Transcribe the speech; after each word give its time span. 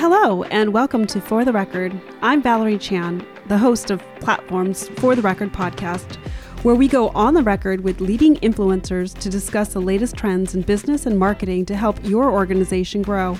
Hello, 0.00 0.44
and 0.44 0.72
welcome 0.72 1.06
to 1.08 1.20
For 1.20 1.44
the 1.44 1.52
Record. 1.52 1.92
I'm 2.22 2.40
Valerie 2.40 2.78
Chan, 2.78 3.22
the 3.48 3.58
host 3.58 3.90
of 3.90 4.02
Platform's 4.18 4.88
For 4.88 5.14
the 5.14 5.20
Record 5.20 5.52
podcast, 5.52 6.16
where 6.62 6.74
we 6.74 6.88
go 6.88 7.10
on 7.10 7.34
the 7.34 7.42
record 7.42 7.82
with 7.82 8.00
leading 8.00 8.36
influencers 8.36 9.12
to 9.18 9.28
discuss 9.28 9.74
the 9.74 9.80
latest 9.82 10.16
trends 10.16 10.54
in 10.54 10.62
business 10.62 11.04
and 11.04 11.18
marketing 11.18 11.66
to 11.66 11.76
help 11.76 12.02
your 12.02 12.32
organization 12.32 13.02
grow. 13.02 13.38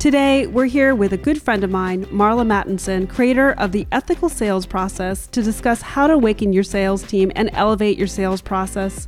Today, 0.00 0.48
we're 0.48 0.64
here 0.64 0.96
with 0.96 1.12
a 1.12 1.16
good 1.16 1.40
friend 1.40 1.62
of 1.62 1.70
mine, 1.70 2.06
Marla 2.06 2.44
Mattenson, 2.44 3.08
creator 3.08 3.52
of 3.52 3.70
the 3.70 3.86
Ethical 3.92 4.28
Sales 4.28 4.66
Process, 4.66 5.28
to 5.28 5.44
discuss 5.44 5.80
how 5.80 6.08
to 6.08 6.14
awaken 6.14 6.52
your 6.52 6.64
sales 6.64 7.04
team 7.04 7.30
and 7.36 7.50
elevate 7.52 7.96
your 7.96 8.08
sales 8.08 8.42
process. 8.42 9.06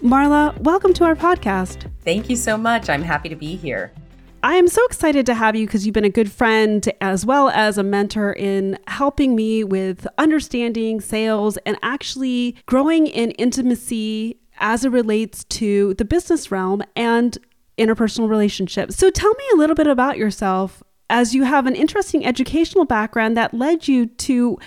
Marla, 0.00 0.58
welcome 0.60 0.94
to 0.94 1.04
our 1.04 1.16
podcast. 1.16 1.90
Thank 2.02 2.30
you 2.30 2.36
so 2.36 2.56
much. 2.56 2.88
I'm 2.88 3.02
happy 3.02 3.28
to 3.28 3.36
be 3.36 3.56
here. 3.56 3.92
I 4.44 4.56
am 4.56 4.68
so 4.68 4.84
excited 4.84 5.24
to 5.24 5.34
have 5.34 5.56
you 5.56 5.66
because 5.66 5.86
you've 5.86 5.94
been 5.94 6.04
a 6.04 6.10
good 6.10 6.30
friend 6.30 6.86
as 7.00 7.24
well 7.24 7.48
as 7.48 7.78
a 7.78 7.82
mentor 7.82 8.30
in 8.34 8.78
helping 8.88 9.34
me 9.34 9.64
with 9.64 10.06
understanding 10.18 11.00
sales 11.00 11.56
and 11.64 11.78
actually 11.82 12.54
growing 12.66 13.06
in 13.06 13.30
intimacy 13.30 14.36
as 14.58 14.84
it 14.84 14.90
relates 14.90 15.44
to 15.44 15.94
the 15.94 16.04
business 16.04 16.50
realm 16.50 16.82
and 16.94 17.38
interpersonal 17.78 18.28
relationships. 18.28 18.96
So 18.96 19.08
tell 19.08 19.32
me 19.32 19.44
a 19.54 19.56
little 19.56 19.74
bit 19.74 19.86
about 19.86 20.18
yourself 20.18 20.82
as 21.08 21.34
you 21.34 21.44
have 21.44 21.66
an 21.66 21.74
interesting 21.74 22.26
educational 22.26 22.84
background 22.84 23.38
that 23.38 23.54
led 23.54 23.88
you 23.88 24.04
to 24.04 24.58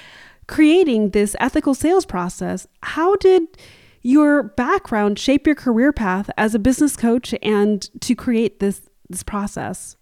creating 0.47 1.11
this 1.11 1.35
ethical 1.39 1.75
sales 1.75 2.03
process. 2.03 2.65
How 2.81 3.15
did 3.17 3.43
your 4.01 4.41
background 4.41 5.19
shape 5.19 5.45
your 5.45 5.55
career 5.55 5.93
path 5.93 6.31
as 6.35 6.55
a 6.55 6.59
business 6.59 6.95
coach 6.95 7.35
and 7.43 7.87
to 8.01 8.15
create 8.15 8.59
this 8.59 8.86
this 9.09 9.23
process? 9.23 9.95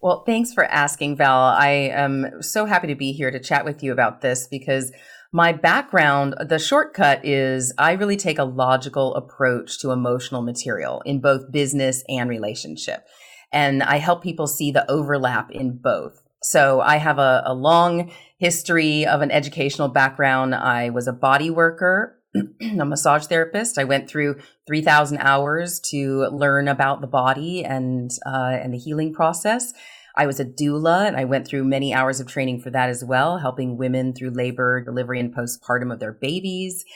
Well, 0.00 0.24
thanks 0.24 0.52
for 0.52 0.64
asking, 0.64 1.16
Val. 1.16 1.38
I 1.38 1.68
am 1.92 2.42
so 2.42 2.64
happy 2.64 2.88
to 2.88 2.96
be 2.96 3.12
here 3.12 3.30
to 3.30 3.38
chat 3.38 3.64
with 3.64 3.82
you 3.82 3.92
about 3.92 4.20
this 4.20 4.48
because 4.48 4.90
my 5.32 5.52
background, 5.52 6.34
the 6.40 6.58
shortcut 6.58 7.24
is 7.24 7.72
I 7.78 7.92
really 7.92 8.16
take 8.16 8.38
a 8.38 8.44
logical 8.44 9.14
approach 9.14 9.78
to 9.78 9.92
emotional 9.92 10.42
material 10.42 11.02
in 11.06 11.20
both 11.20 11.52
business 11.52 12.02
and 12.08 12.28
relationship. 12.28 13.06
And 13.52 13.82
I 13.82 13.98
help 13.98 14.22
people 14.22 14.46
see 14.46 14.72
the 14.72 14.90
overlap 14.90 15.50
in 15.52 15.78
both. 15.78 16.20
So 16.42 16.80
I 16.80 16.96
have 16.96 17.18
a, 17.18 17.42
a 17.46 17.54
long 17.54 18.10
history 18.38 19.06
of 19.06 19.22
an 19.22 19.30
educational 19.30 19.88
background. 19.88 20.54
I 20.54 20.90
was 20.90 21.06
a 21.06 21.12
body 21.12 21.50
worker 21.50 22.18
a 22.60 22.84
massage 22.84 23.26
therapist. 23.26 23.78
I 23.78 23.84
went 23.84 24.08
through 24.08 24.36
3,000 24.72 25.18
hours 25.18 25.78
to 25.80 26.28
learn 26.28 26.66
about 26.66 27.02
the 27.02 27.06
body 27.06 27.62
and, 27.62 28.10
uh, 28.24 28.56
and 28.58 28.72
the 28.72 28.78
healing 28.78 29.12
process. 29.12 29.74
I 30.16 30.24
was 30.24 30.40
a 30.40 30.46
doula 30.46 31.06
and 31.06 31.14
I 31.14 31.26
went 31.26 31.46
through 31.46 31.64
many 31.64 31.92
hours 31.92 32.20
of 32.20 32.26
training 32.26 32.62
for 32.62 32.70
that 32.70 32.88
as 32.88 33.04
well, 33.04 33.36
helping 33.36 33.76
women 33.76 34.14
through 34.14 34.30
labor, 34.30 34.80
delivery, 34.80 35.20
and 35.20 35.34
postpartum 35.34 35.92
of 35.92 36.00
their 36.00 36.14
babies. 36.14 36.86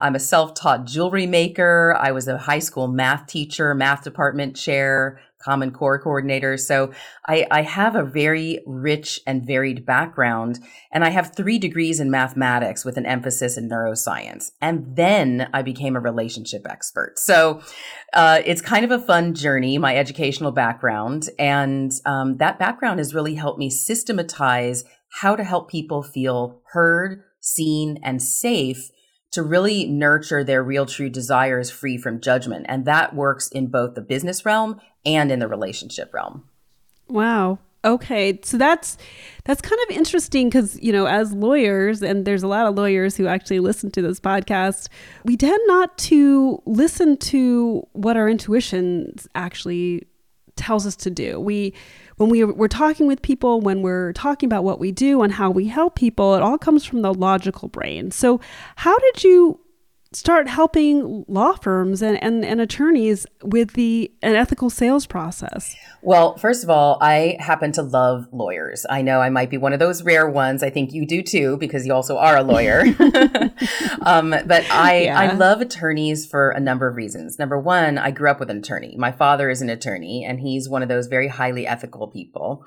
I'm 0.00 0.14
a 0.14 0.18
self 0.18 0.54
taught 0.54 0.86
jewelry 0.86 1.26
maker. 1.26 1.94
I 2.00 2.10
was 2.10 2.26
a 2.26 2.38
high 2.38 2.60
school 2.60 2.88
math 2.88 3.26
teacher, 3.26 3.74
math 3.74 4.02
department 4.02 4.56
chair, 4.56 5.20
Common 5.46 5.70
Core 5.70 6.00
coordinator. 6.00 6.56
So 6.56 6.92
I, 7.28 7.46
I 7.52 7.62
have 7.62 7.94
a 7.94 8.02
very 8.02 8.58
rich 8.66 9.20
and 9.28 9.46
varied 9.46 9.86
background. 9.86 10.58
And 10.90 11.04
I 11.04 11.10
have 11.10 11.36
three 11.36 11.56
degrees 11.56 12.00
in 12.00 12.10
mathematics 12.10 12.84
with 12.84 12.96
an 12.96 13.06
emphasis 13.06 13.56
in 13.56 13.68
neuroscience. 13.68 14.50
And 14.60 14.96
then 14.96 15.48
I 15.54 15.62
became 15.62 15.94
a 15.94 16.00
relationship 16.00 16.66
expert. 16.68 17.16
So 17.20 17.60
uh, 18.12 18.40
it's 18.44 18.60
kind 18.60 18.84
of 18.84 18.90
a 18.90 18.98
fun 18.98 19.34
journey, 19.34 19.78
my 19.78 19.96
educational 19.96 20.50
background. 20.50 21.30
And 21.38 21.92
um, 22.04 22.38
that 22.38 22.58
background 22.58 22.98
has 22.98 23.14
really 23.14 23.36
helped 23.36 23.60
me 23.60 23.70
systematize 23.70 24.82
how 25.20 25.36
to 25.36 25.44
help 25.44 25.70
people 25.70 26.02
feel 26.02 26.60
heard, 26.72 27.22
seen, 27.40 28.00
and 28.02 28.20
safe 28.20 28.90
to 29.36 29.42
really 29.42 29.84
nurture 29.84 30.42
their 30.42 30.62
real 30.62 30.86
true 30.86 31.10
desires 31.10 31.70
free 31.70 31.98
from 31.98 32.22
judgment. 32.22 32.64
And 32.70 32.86
that 32.86 33.14
works 33.14 33.48
in 33.48 33.66
both 33.66 33.94
the 33.94 34.00
business 34.00 34.46
realm 34.46 34.80
and 35.04 35.30
in 35.30 35.40
the 35.40 35.46
relationship 35.46 36.12
realm. 36.14 36.48
Wow. 37.08 37.58
Okay, 37.84 38.40
so 38.42 38.56
that's 38.56 38.96
that's 39.44 39.60
kind 39.60 39.78
of 39.88 39.96
interesting 39.96 40.48
because 40.48 40.80
you 40.82 40.90
know, 40.90 41.06
as 41.06 41.32
lawyers, 41.32 42.02
and 42.02 42.24
there's 42.24 42.42
a 42.42 42.48
lot 42.48 42.66
of 42.66 42.74
lawyers 42.74 43.14
who 43.14 43.26
actually 43.26 43.60
listen 43.60 43.90
to 43.92 44.02
this 44.02 44.18
podcast, 44.18 44.88
we 45.24 45.36
tend 45.36 45.60
not 45.66 45.96
to 45.98 46.60
listen 46.64 47.18
to 47.18 47.86
what 47.92 48.16
our 48.16 48.28
intuition 48.28 49.14
actually 49.34 50.08
tells 50.56 50.86
us 50.86 50.96
to 50.96 51.10
do. 51.10 51.38
We 51.38 51.74
when 52.16 52.30
we, 52.30 52.44
we're 52.44 52.68
talking 52.68 53.06
with 53.06 53.22
people, 53.22 53.60
when 53.60 53.82
we're 53.82 54.12
talking 54.12 54.46
about 54.46 54.64
what 54.64 54.78
we 54.78 54.90
do 54.92 55.22
and 55.22 55.32
how 55.32 55.50
we 55.50 55.66
help 55.66 55.94
people, 55.96 56.34
it 56.34 56.42
all 56.42 56.58
comes 56.58 56.84
from 56.84 57.02
the 57.02 57.12
logical 57.12 57.68
brain. 57.68 58.10
So, 58.10 58.40
how 58.76 58.98
did 58.98 59.24
you 59.24 59.60
start 60.12 60.48
helping 60.48 61.24
law 61.28 61.54
firms 61.54 62.02
and, 62.02 62.22
and, 62.22 62.44
and 62.44 62.60
attorneys 62.60 63.26
with 63.42 63.72
the 63.72 64.10
an 64.22 64.34
ethical 64.34 64.70
sales 64.70 65.06
process? 65.06 65.76
Well, 66.02 66.36
first 66.36 66.64
of 66.64 66.70
all, 66.70 66.98
I 67.00 67.36
happen 67.40 67.72
to 67.72 67.82
love 67.82 68.28
lawyers. 68.32 68.86
I 68.88 69.02
know 69.02 69.20
I 69.20 69.28
might 69.30 69.50
be 69.50 69.58
one 69.58 69.72
of 69.72 69.78
those 69.78 70.02
rare 70.02 70.28
ones. 70.28 70.62
I 70.62 70.70
think 70.70 70.92
you 70.92 71.06
do 71.06 71.22
too, 71.22 71.56
because 71.58 71.86
you 71.86 71.92
also 71.92 72.16
are 72.16 72.36
a 72.36 72.42
lawyer. 72.42 72.80
um, 74.02 74.30
but 74.30 74.70
I, 74.70 75.02
yeah. 75.04 75.18
I 75.18 75.32
love 75.32 75.60
attorneys 75.60 76.26
for 76.26 76.50
a 76.50 76.60
number 76.60 76.88
of 76.88 76.96
reasons. 76.96 77.38
Number 77.38 77.58
one, 77.58 77.98
I 77.98 78.10
grew 78.10 78.30
up 78.30 78.40
with 78.40 78.50
an 78.50 78.58
attorney. 78.58 78.94
My 78.96 79.12
father 79.12 79.50
is 79.50 79.62
an 79.62 79.68
attorney, 79.68 80.24
and 80.24 80.40
he's 80.40 80.68
one 80.68 80.82
of 80.82 80.88
those 80.88 81.08
very 81.08 81.28
highly 81.28 81.66
ethical 81.66 82.08
people. 82.08 82.64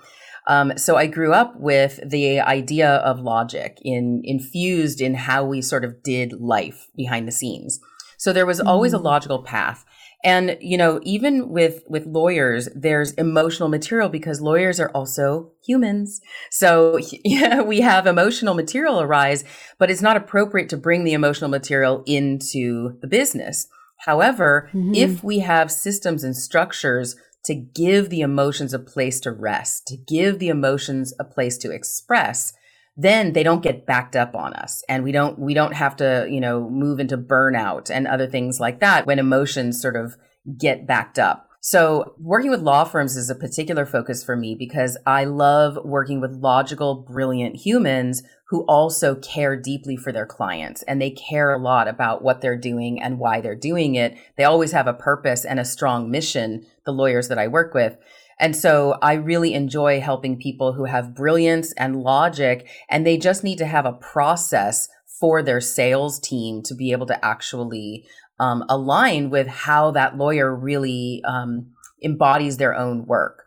Um, 0.50 0.76
so 0.78 0.98
I 0.98 1.06
grew 1.06 1.32
up 1.32 1.54
with 1.58 2.00
the 2.04 2.40
idea 2.40 2.96
of 2.96 3.20
logic 3.20 3.78
in 3.84 4.22
infused 4.24 5.00
in 5.00 5.14
how 5.14 5.46
we 5.46 5.62
sort 5.62 5.86
of 5.86 6.02
did 6.02 6.34
life 6.34 6.88
behind 6.98 7.28
the 7.28 7.32
scenes. 7.32 7.80
So 8.18 8.34
there 8.34 8.48
was 8.48 8.60
always 8.60 8.92
mm-hmm. 8.94 9.06
a 9.06 9.10
logical 9.10 9.44
path. 9.44 9.86
And 10.24 10.58
you 10.60 10.76
know, 10.76 11.00
even 11.04 11.50
with 11.50 11.84
with 11.88 12.08
lawyers, 12.08 12.68
there's 12.76 13.12
emotional 13.14 13.70
material 13.70 14.10
because 14.10 14.42
lawyers 14.42 14.80
are 14.80 14.90
also 14.90 15.52
humans. 15.64 16.20
So 16.50 17.00
yeah, 17.24 17.62
we 17.62 17.82
have 17.82 18.08
emotional 18.08 18.56
material 18.56 19.00
arise, 19.00 19.44
but 19.78 19.92
it's 19.92 20.02
not 20.02 20.18
appropriate 20.18 20.68
to 20.70 20.78
bring 20.78 21.04
the 21.04 21.14
emotional 21.14 21.52
material 21.52 22.04
into 22.08 22.98
the 23.02 23.08
business. 23.08 23.68
However, 24.00 24.70
mm-hmm. 24.74 24.96
if 24.96 25.24
we 25.24 25.40
have 25.40 25.72
systems 25.72 26.24
and 26.24 26.36
structures 26.36 27.16
to 27.46 27.56
give 27.56 28.10
the 28.10 28.22
emotions 28.22 28.74
a 28.74 28.80
place 28.80 29.20
to 29.22 29.32
rest, 29.32 29.88
to 29.88 29.98
give 29.98 30.40
the 30.40 30.50
emotions 30.50 31.14
a 31.20 31.24
place 31.24 31.58
to 31.60 31.72
express, 31.72 32.54
then 32.98 33.34
they 33.34 33.44
don't 33.44 33.64
get 33.64 33.86
backed 33.86 34.16
up 34.16 34.36
on 34.36 34.54
us 34.54 34.84
and 34.90 35.04
we 35.04 35.12
don't 35.12 35.40
we 35.40 35.54
don't 35.54 35.74
have 35.74 35.96
to, 35.96 36.28
you 36.30 36.42
know, 36.42 36.70
move 36.70 37.00
into 37.00 37.18
burnout 37.18 37.90
and 37.90 38.08
other 38.08 38.28
things 38.28 38.60
like 38.60 38.82
that 38.82 39.06
when 39.06 39.20
emotions 39.20 39.82
sort 39.82 39.96
of 39.96 40.16
get 40.58 40.86
backed 40.86 41.18
up. 41.18 41.49
So 41.62 42.14
working 42.18 42.52
with 42.52 42.62
law 42.62 42.86
firms 42.86 43.18
is 43.18 43.30
a 43.30 43.36
particular 43.36 43.86
focus 43.86 44.24
for 44.24 44.38
me 44.38 44.56
because 44.56 44.98
I 45.06 45.26
love 45.26 45.78
working 45.84 46.22
with 46.22 46.32
logical, 46.32 46.96
brilliant 46.96 47.58
humans 47.58 48.24
who 48.48 48.64
also 48.64 49.16
care 49.16 49.58
deeply 49.58 49.98
for 49.98 50.14
their 50.14 50.26
clients 50.26 50.84
and 50.84 51.02
they 51.02 51.12
care 51.12 51.54
a 51.54 51.62
lot 51.62 51.90
about 51.90 52.24
what 52.24 52.40
they're 52.40 52.58
doing 52.58 53.02
and 53.02 53.20
why 53.20 53.42
they're 53.42 53.56
doing 53.56 53.96
it. 53.96 54.18
They 54.38 54.46
always 54.46 54.72
have 54.72 54.88
a 54.88 54.94
purpose 54.94 55.44
and 55.44 55.60
a 55.60 55.66
strong 55.66 56.10
mission, 56.10 56.66
the 56.86 56.94
lawyers 56.94 57.28
that 57.28 57.38
I 57.38 57.48
work 57.48 57.74
with. 57.74 57.98
And 58.40 58.56
so 58.56 58.98
I 59.02 59.14
really 59.14 59.54
enjoy 59.54 60.00
helping 60.00 60.40
people 60.40 60.74
who 60.74 60.86
have 60.86 61.14
brilliance 61.14 61.74
and 61.74 62.02
logic 62.02 62.70
and 62.90 63.06
they 63.06 63.18
just 63.18 63.44
need 63.44 63.58
to 63.58 63.66
have 63.66 63.86
a 63.86 63.94
process 63.94 64.88
for 65.20 65.44
their 65.44 65.60
sales 65.60 66.20
team 66.20 66.64
to 66.64 66.74
be 66.74 66.94
able 66.94 67.06
to 67.08 67.26
actually 67.26 68.08
um, 68.40 68.64
align 68.70 69.30
with 69.30 69.48
how 69.48 69.92
that 69.92 70.18
lawyer 70.18 70.56
really 70.56 71.22
um, 71.26 71.72
embodies 72.04 72.58
their 72.58 72.76
own 72.76 73.06
work. 73.06 73.46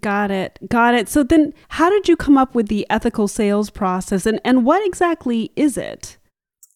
Got 0.00 0.30
it. 0.30 0.58
Got 0.68 0.94
it. 0.94 1.08
So 1.08 1.22
then 1.22 1.54
how 1.68 1.88
did 1.88 2.08
you 2.08 2.16
come 2.16 2.36
up 2.36 2.54
with 2.54 2.68
the 2.68 2.86
ethical 2.90 3.28
sales 3.28 3.70
process 3.70 4.26
and, 4.26 4.40
and 4.44 4.64
what 4.64 4.84
exactly 4.84 5.52
is 5.54 5.76
it? 5.76 6.16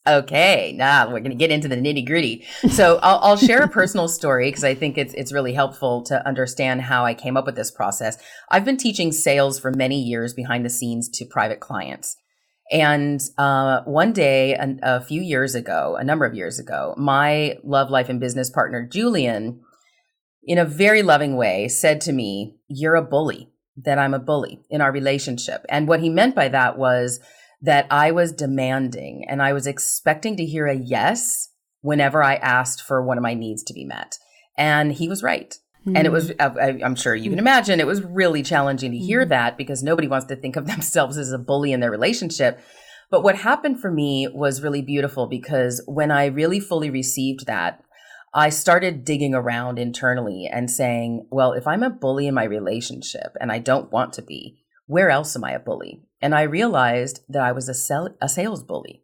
Okay, 0.07 0.75
now 0.79 1.07
we're 1.07 1.21
going 1.21 1.33
to 1.33 1.37
get 1.37 1.51
into 1.51 1.69
the 1.69 1.77
nitty 1.77 2.07
gritty. 2.07 2.47
So 2.71 2.99
I'll, 3.03 3.19
I'll, 3.19 3.37
share 3.37 3.61
a 3.61 3.69
personal 3.69 4.09
story 4.09 4.49
because 4.49 4.65
I 4.65 4.75
think 4.75 4.97
it's 4.97 5.13
it's 5.13 5.33
really 5.35 5.53
helpful 5.53 6.03
to 6.05 6.27
understand 6.27 6.81
how 6.83 7.05
I 7.05 7.13
came 7.13 7.37
up 7.37 7.45
with 7.45 7.57
this 7.57 7.71
process. 7.71 8.17
I've 8.51 8.65
been 8.65 8.79
teaching 8.79 9.13
sales 9.13 9.61
for 9.61 9.71
many 9.71 10.01
years 10.01 10.33
behind 10.33 10.65
the 10.65 10.71
scenes 10.71 11.11
to 11.11 11.27
private 11.27 11.61
clients, 11.61 12.17
and 12.71 13.21
uh, 13.39 13.83
one 13.85 14.13
day, 14.13 14.55
a, 14.55 14.77
a 14.83 15.01
few 15.01 15.23
years 15.23 15.55
ago, 15.55 15.97
a 15.99 16.05
number 16.05 16.25
of 16.25 16.35
years 16.35 16.59
ago, 16.59 16.95
my 16.97 17.57
love 17.65 17.91
life 17.91 18.09
and 18.09 18.21
business 18.21 18.51
partner 18.51 18.87
Julian 18.87 19.61
in 20.45 20.59
a 20.59 20.65
very 20.65 21.03
loving 21.03 21.37
way, 21.37 21.69
said 21.69 22.01
to 22.03 22.13
me, 22.13 22.57
You're 22.69 22.95
a 22.95 23.03
bully, 23.03 23.51
that 23.85 23.99
I'm 23.99 24.15
a 24.15 24.19
bully 24.19 24.61
in 24.71 24.81
our 24.81 24.93
relationship. 24.93 25.65
And 25.69 25.89
what 25.89 26.01
he 26.01 26.11
meant 26.11 26.35
by 26.35 26.49
that 26.49 26.79
was 26.79 27.21
that 27.61 27.87
I 27.91 28.11
was 28.13 28.33
demanding 28.33 29.25
and 29.29 29.43
I 29.43 29.53
was 29.53 29.67
expecting 29.67 30.37
to 30.37 30.45
hear 30.45 30.67
a 30.67 30.75
yes 30.75 31.51
whenever 31.81 32.23
I 32.23 32.37
asked 32.37 32.83
for 32.83 33.03
one 33.03 33.19
of 33.19 33.23
my 33.23 33.35
needs 33.35 33.63
to 33.65 33.75
be 33.75 33.85
met. 33.85 34.19
And 34.57 34.93
he 34.93 35.09
was 35.09 35.23
right. 35.23 35.55
Mm. 35.87 35.97
And 35.97 36.07
it 36.07 36.11
was, 36.11 36.33
I, 36.41 36.79
am 36.83 36.95
sure 36.95 37.15
you 37.15 37.31
can 37.31 37.39
imagine, 37.39 37.81
it 37.81 37.87
was 37.87 38.03
really 38.03 38.43
challenging 38.43 38.93
to 38.93 38.99
hear 38.99 39.25
mm. 39.25 39.29
that 39.31 39.57
because 39.57 39.83
nobody 39.83 40.09
wants 40.09 40.27
to 40.27 40.37
think 40.37 40.57
of 40.57 40.67
themselves 40.69 41.17
as 41.17 41.33
a 41.33 41.39
bully 41.39 41.73
in 41.73 41.81
their 41.81 41.91
relationship. 41.91 42.61
But 43.11 43.23
what 43.23 43.37
happened 43.37 43.81
for 43.81 43.91
me 43.91 44.29
was 44.29 44.63
really 44.63 44.83
beautiful 44.83 45.27
because 45.27 45.83
when 45.87 46.11
I 46.11 46.27
really 46.27 46.61
fully 46.61 46.91
received 46.91 47.47
that, 47.47 47.83
I 48.35 48.51
started 48.51 49.05
digging 49.05 49.35
around 49.35 49.79
internally 49.79 50.49
and 50.53 50.71
saying, 50.71 51.27
well, 51.31 51.53
if 51.53 51.67
I'm 51.67 51.83
a 51.83 51.91
bully 51.91 52.27
in 52.27 52.35
my 52.35 52.45
relationship 52.45 53.35
and 53.41 53.51
I 53.51 53.59
don't 53.59 53.91
want 53.91 54.13
to 54.15 54.23
be, 54.23 54.59
where 54.87 55.09
else 55.11 55.35
am 55.35 55.45
I 55.45 55.53
a 55.53 55.59
bully? 55.59 56.03
And 56.21 56.35
I 56.35 56.43
realized 56.43 57.21
that 57.29 57.43
I 57.43 57.53
was 57.53 57.69
a, 57.69 57.75
sell- 57.75 58.17
a 58.21 58.29
sales 58.29 58.63
bully. 58.63 59.03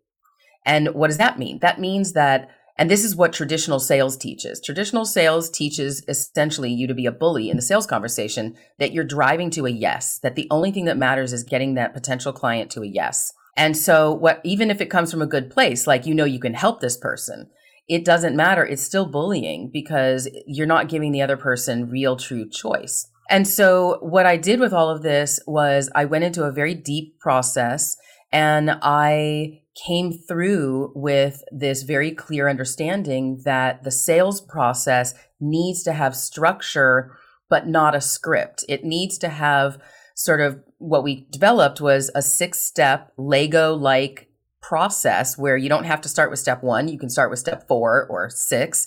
And 0.66 0.94
what 0.94 1.08
does 1.08 1.18
that 1.18 1.38
mean? 1.38 1.60
That 1.60 1.80
means 1.80 2.12
that, 2.12 2.50
and 2.76 2.90
this 2.90 3.04
is 3.04 3.14
what 3.14 3.32
traditional 3.32 3.78
sales 3.78 4.16
teaches. 4.16 4.60
Traditional 4.60 5.04
sales 5.04 5.48
teaches 5.48 6.02
essentially 6.08 6.72
you 6.72 6.86
to 6.86 6.94
be 6.94 7.06
a 7.06 7.12
bully 7.12 7.48
in 7.48 7.56
the 7.56 7.62
sales 7.62 7.86
conversation, 7.86 8.56
that 8.78 8.92
you're 8.92 9.04
driving 9.04 9.50
to 9.50 9.66
a 9.66 9.70
yes, 9.70 10.18
that 10.20 10.34
the 10.34 10.48
only 10.50 10.72
thing 10.72 10.84
that 10.86 10.96
matters 10.96 11.32
is 11.32 11.44
getting 11.44 11.74
that 11.74 11.94
potential 11.94 12.32
client 12.32 12.70
to 12.72 12.82
a 12.82 12.86
yes. 12.86 13.32
And 13.56 13.76
so 13.76 14.12
what, 14.12 14.40
even 14.42 14.70
if 14.70 14.80
it 14.80 14.90
comes 14.90 15.12
from 15.12 15.22
a 15.22 15.26
good 15.26 15.50
place, 15.50 15.86
like, 15.86 16.06
you 16.06 16.14
know, 16.14 16.24
you 16.24 16.40
can 16.40 16.54
help 16.54 16.80
this 16.80 16.96
person, 16.96 17.48
it 17.88 18.04
doesn't 18.04 18.34
matter. 18.34 18.64
It's 18.64 18.82
still 18.82 19.06
bullying 19.06 19.70
because 19.72 20.28
you're 20.46 20.66
not 20.66 20.88
giving 20.88 21.12
the 21.12 21.22
other 21.22 21.36
person 21.36 21.88
real 21.88 22.16
true 22.16 22.48
choice. 22.48 23.08
And 23.30 23.46
so 23.46 23.98
what 24.00 24.26
I 24.26 24.36
did 24.36 24.58
with 24.58 24.72
all 24.72 24.90
of 24.90 25.02
this 25.02 25.38
was 25.46 25.90
I 25.94 26.04
went 26.06 26.24
into 26.24 26.44
a 26.44 26.52
very 26.52 26.74
deep 26.74 27.18
process 27.20 27.96
and 28.32 28.78
I 28.82 29.60
came 29.74 30.12
through 30.12 30.92
with 30.94 31.42
this 31.50 31.82
very 31.82 32.12
clear 32.12 32.48
understanding 32.48 33.40
that 33.44 33.82
the 33.82 33.90
sales 33.90 34.40
process 34.40 35.14
needs 35.40 35.82
to 35.82 35.92
have 35.92 36.16
structure, 36.16 37.16
but 37.48 37.66
not 37.66 37.94
a 37.94 38.00
script. 38.00 38.64
It 38.68 38.84
needs 38.84 39.18
to 39.18 39.28
have 39.28 39.78
sort 40.14 40.40
of 40.40 40.62
what 40.78 41.02
we 41.02 41.26
developed 41.30 41.80
was 41.80 42.10
a 42.14 42.22
six 42.22 42.60
step 42.60 43.12
Lego 43.16 43.74
like 43.74 44.28
process 44.60 45.36
where 45.36 45.56
you 45.56 45.68
don't 45.68 45.84
have 45.84 46.00
to 46.02 46.08
start 46.08 46.30
with 46.30 46.38
step 46.38 46.62
one. 46.62 46.88
You 46.88 46.98
can 46.98 47.10
start 47.10 47.30
with 47.30 47.38
step 47.38 47.66
four 47.66 48.06
or 48.08 48.30
six. 48.30 48.86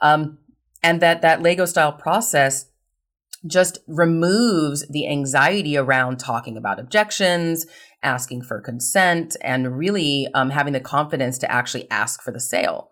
Um, 0.00 0.38
and 0.82 1.02
that 1.02 1.22
that 1.22 1.42
Lego 1.42 1.64
style 1.64 1.92
process 1.92 2.66
just 3.46 3.78
removes 3.86 4.86
the 4.88 5.08
anxiety 5.08 5.76
around 5.76 6.18
talking 6.18 6.56
about 6.56 6.80
objections, 6.80 7.66
asking 8.02 8.42
for 8.42 8.60
consent, 8.60 9.36
and 9.42 9.76
really 9.76 10.28
um, 10.34 10.50
having 10.50 10.72
the 10.72 10.80
confidence 10.80 11.38
to 11.38 11.50
actually 11.50 11.90
ask 11.90 12.22
for 12.22 12.30
the 12.30 12.40
sale. 12.40 12.90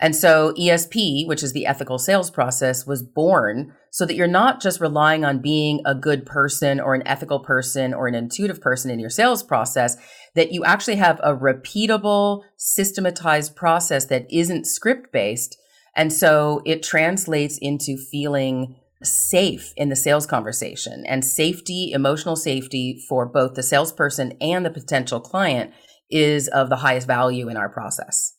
And 0.00 0.14
so 0.14 0.52
ESP, 0.52 1.26
which 1.26 1.42
is 1.42 1.52
the 1.52 1.66
ethical 1.66 1.98
sales 1.98 2.30
process, 2.30 2.86
was 2.86 3.02
born 3.02 3.74
so 3.90 4.06
that 4.06 4.14
you're 4.14 4.28
not 4.28 4.60
just 4.60 4.80
relying 4.80 5.24
on 5.24 5.40
being 5.40 5.80
a 5.84 5.94
good 5.94 6.24
person 6.24 6.78
or 6.78 6.94
an 6.94 7.06
ethical 7.06 7.40
person 7.40 7.92
or 7.92 8.06
an 8.06 8.14
intuitive 8.14 8.60
person 8.60 8.90
in 8.90 9.00
your 9.00 9.10
sales 9.10 9.42
process, 9.42 9.96
that 10.34 10.52
you 10.52 10.64
actually 10.64 10.96
have 10.96 11.18
a 11.22 11.34
repeatable, 11.34 12.42
systematized 12.56 13.56
process 13.56 14.04
that 14.06 14.26
isn't 14.30 14.66
script 14.66 15.12
based. 15.12 15.56
And 15.96 16.12
so 16.12 16.62
it 16.64 16.84
translates 16.84 17.58
into 17.60 17.96
feeling 17.96 18.76
safe 19.02 19.72
in 19.76 19.88
the 19.88 19.96
sales 19.96 20.26
conversation 20.26 21.04
and 21.06 21.24
safety, 21.24 21.92
emotional 21.92 22.36
safety 22.36 23.02
for 23.08 23.26
both 23.26 23.54
the 23.54 23.62
salesperson 23.62 24.32
and 24.40 24.64
the 24.66 24.70
potential 24.70 25.20
client 25.20 25.72
is 26.10 26.48
of 26.48 26.68
the 26.68 26.76
highest 26.76 27.06
value 27.06 27.48
in 27.48 27.56
our 27.56 27.68
process. 27.68 28.34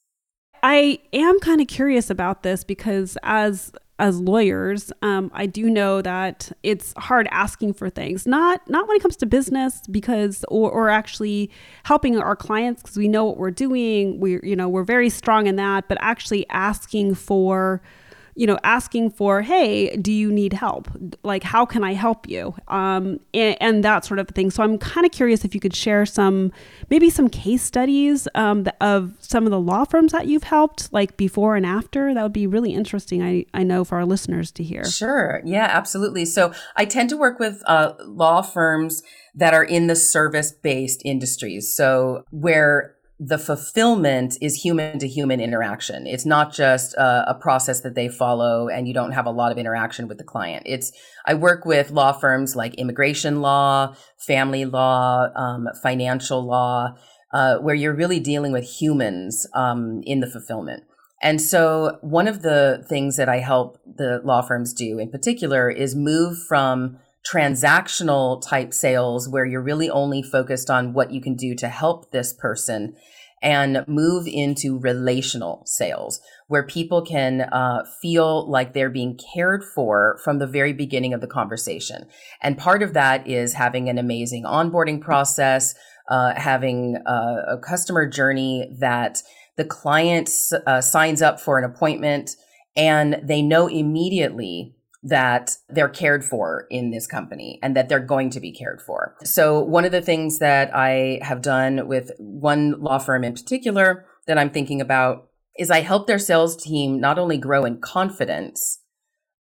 I 0.61 0.99
am 1.13 1.39
kind 1.39 1.61
of 1.61 1.67
curious 1.67 2.09
about 2.09 2.43
this 2.43 2.63
because 2.63 3.17
as 3.23 3.71
as 3.99 4.17
lawyers, 4.17 4.93
um, 5.01 5.29
I 5.33 5.45
do 5.45 5.69
know 5.69 6.01
that 6.01 6.53
it's 6.63 6.93
hard 6.95 7.27
asking 7.31 7.73
for 7.73 7.89
things. 7.89 8.25
Not 8.25 8.67
not 8.69 8.87
when 8.87 8.97
it 8.97 9.01
comes 9.01 9.17
to 9.17 9.25
business, 9.25 9.81
because 9.91 10.45
or, 10.47 10.71
or 10.71 10.89
actually 10.89 11.51
helping 11.83 12.17
our 12.17 12.35
clients 12.35 12.81
because 12.81 12.97
we 12.97 13.07
know 13.07 13.25
what 13.25 13.37
we're 13.37 13.51
doing. 13.51 14.19
We're 14.19 14.43
you 14.43 14.55
know 14.55 14.69
we're 14.69 14.83
very 14.83 15.09
strong 15.09 15.47
in 15.47 15.57
that, 15.57 15.87
but 15.89 15.97
actually 16.01 16.49
asking 16.49 17.15
for 17.15 17.81
you 18.39 18.47
know, 18.47 18.57
asking 18.63 19.09
for, 19.09 19.41
hey, 19.41 19.93
do 19.97 20.13
you 20.13 20.31
need 20.31 20.53
help? 20.53 20.87
Like, 21.23 21.43
how 21.43 21.65
can 21.65 21.83
I 21.83 21.93
help 21.93 22.25
you? 22.29 22.55
Um, 22.69 23.19
and, 23.33 23.57
and 23.59 23.83
that 23.83 24.05
sort 24.05 24.17
of 24.17 24.29
thing. 24.29 24.49
So 24.49 24.63
I'm 24.63 24.77
kind 24.77 25.05
of 25.05 25.11
curious 25.11 25.43
if 25.43 25.53
you 25.53 25.59
could 25.59 25.75
share 25.75 26.05
some, 26.05 26.53
maybe 26.89 27.09
some 27.09 27.27
case 27.27 27.61
studies 27.61 28.29
um, 28.35 28.65
of 28.79 29.13
some 29.19 29.43
of 29.43 29.51
the 29.51 29.59
law 29.59 29.83
firms 29.83 30.13
that 30.13 30.27
you've 30.27 30.43
helped, 30.43 30.93
like 30.93 31.17
before 31.17 31.57
and 31.57 31.65
after. 31.65 32.13
That 32.13 32.23
would 32.23 32.31
be 32.31 32.47
really 32.47 32.73
interesting. 32.73 33.21
I, 33.21 33.45
I 33.53 33.63
know 33.63 33.83
for 33.83 33.97
our 33.97 34.05
listeners 34.05 34.51
to 34.53 34.63
hear. 34.63 34.85
Sure. 34.85 35.41
Yeah, 35.43 35.67
absolutely. 35.69 36.23
So 36.23 36.53
I 36.77 36.85
tend 36.85 37.09
to 37.09 37.17
work 37.17 37.39
with 37.39 37.61
uh, 37.65 37.95
law 38.05 38.41
firms 38.41 39.03
that 39.35 39.53
are 39.53 39.65
in 39.65 39.87
the 39.87 39.97
service 39.97 40.53
based 40.53 41.01
industries. 41.03 41.75
So 41.75 42.23
where 42.31 42.95
the 43.19 43.37
fulfillment 43.37 44.37
is 44.41 44.55
human 44.55 44.97
to 44.97 45.07
human 45.07 45.41
interaction. 45.41 46.07
It's 46.07 46.25
not 46.25 46.53
just 46.53 46.93
a, 46.93 47.31
a, 47.31 47.33
process 47.33 47.81
that 47.81 47.93
they 47.93 48.07
follow 48.07 48.69
and 48.69 48.87
you 48.87 48.93
don't 48.93 49.11
have 49.11 49.25
a 49.25 49.31
lot 49.31 49.51
of 49.51 49.57
interaction 49.57 50.07
with 50.07 50.17
the 50.17 50.23
client. 50.23 50.63
It's, 50.65 50.93
I 51.25 51.33
work 51.33 51.65
with 51.65 51.91
law 51.91 52.13
firms 52.13 52.55
like 52.55 52.75
immigration 52.75 53.41
law, 53.41 53.93
family 54.17 54.63
law, 54.63 55.27
um, 55.35 55.67
financial 55.83 56.41
law, 56.41 56.95
uh, 57.33 57.57
where 57.57 57.75
you're 57.75 57.93
really 57.93 58.21
dealing 58.21 58.53
with 58.53 58.63
humans 58.63 59.45
um, 59.53 60.01
in 60.05 60.21
the 60.21 60.27
fulfillment. 60.27 60.83
And 61.21 61.41
so 61.41 61.97
one 61.99 62.29
of 62.29 62.41
the 62.41 62.85
things 62.87 63.17
that 63.17 63.27
I 63.27 63.39
help 63.39 63.79
the 63.85 64.21
law 64.23 64.41
firms 64.41 64.73
do 64.73 64.97
in 64.97 65.11
particular 65.11 65.69
is 65.69 65.93
move 65.93 66.37
from 66.47 66.97
transactional 67.25 68.41
type 68.45 68.73
sales 68.73 69.27
where 69.27 69.45
you're 69.45 69.61
really 69.61 69.89
only 69.89 70.23
focused 70.23 70.69
on 70.69 70.93
what 70.93 71.11
you 71.11 71.21
can 71.21 71.35
do 71.35 71.53
to 71.55 71.67
help 71.67 72.11
this 72.11 72.33
person 72.33 72.95
and 73.41 73.85
move 73.87 74.27
into 74.27 74.79
relational 74.79 75.63
sales 75.65 76.19
where 76.47 76.63
people 76.63 77.01
can 77.01 77.41
uh, 77.41 77.85
feel 78.01 78.49
like 78.49 78.73
they're 78.73 78.89
being 78.89 79.17
cared 79.33 79.63
for 79.63 80.19
from 80.23 80.39
the 80.39 80.47
very 80.47 80.73
beginning 80.73 81.13
of 81.13 81.21
the 81.21 81.27
conversation. 81.27 82.05
And 82.41 82.57
part 82.57 82.83
of 82.83 82.93
that 82.93 83.27
is 83.27 83.53
having 83.53 83.87
an 83.87 83.97
amazing 83.97 84.43
onboarding 84.43 84.99
process, 84.99 85.73
uh, 86.09 86.33
having 86.35 86.97
a, 87.05 87.53
a, 87.53 87.57
customer 87.59 88.09
journey 88.09 88.75
that 88.79 89.21
the 89.57 89.65
client 89.65 90.29
uh, 90.65 90.81
signs 90.81 91.21
up 91.21 91.39
for 91.39 91.59
an 91.59 91.63
appointment 91.63 92.31
and 92.75 93.19
they 93.23 93.41
know 93.41 93.67
immediately 93.67 94.75
that 95.01 95.55
they're 95.69 95.89
cared 95.89 96.25
for 96.25 96.67
in 96.69 96.91
this 96.91 97.07
company 97.07 97.59
and 97.63 97.75
that 97.75 97.87
they're 97.87 97.99
going 97.99 98.29
to 98.31 98.39
be 98.39 98.51
cared 98.51 98.81
for. 98.81 99.15
So 99.23 99.59
one 99.59 99.85
of 99.85 99.91
the 99.91 100.01
things 100.01 100.39
that 100.39 100.75
I 100.75 101.19
have 101.21 101.41
done 101.41 101.87
with 101.87 102.11
one 102.17 102.81
law 102.81 102.97
firm 102.97 103.23
in 103.23 103.33
particular 103.33 104.05
that 104.27 104.37
I'm 104.37 104.49
thinking 104.49 104.81
about 104.81 105.29
is 105.57 105.71
I 105.71 105.81
help 105.81 106.07
their 106.07 106.19
sales 106.19 106.55
team 106.61 106.99
not 106.99 107.17
only 107.17 107.37
grow 107.37 107.65
in 107.65 107.79
confidence, 107.79 108.79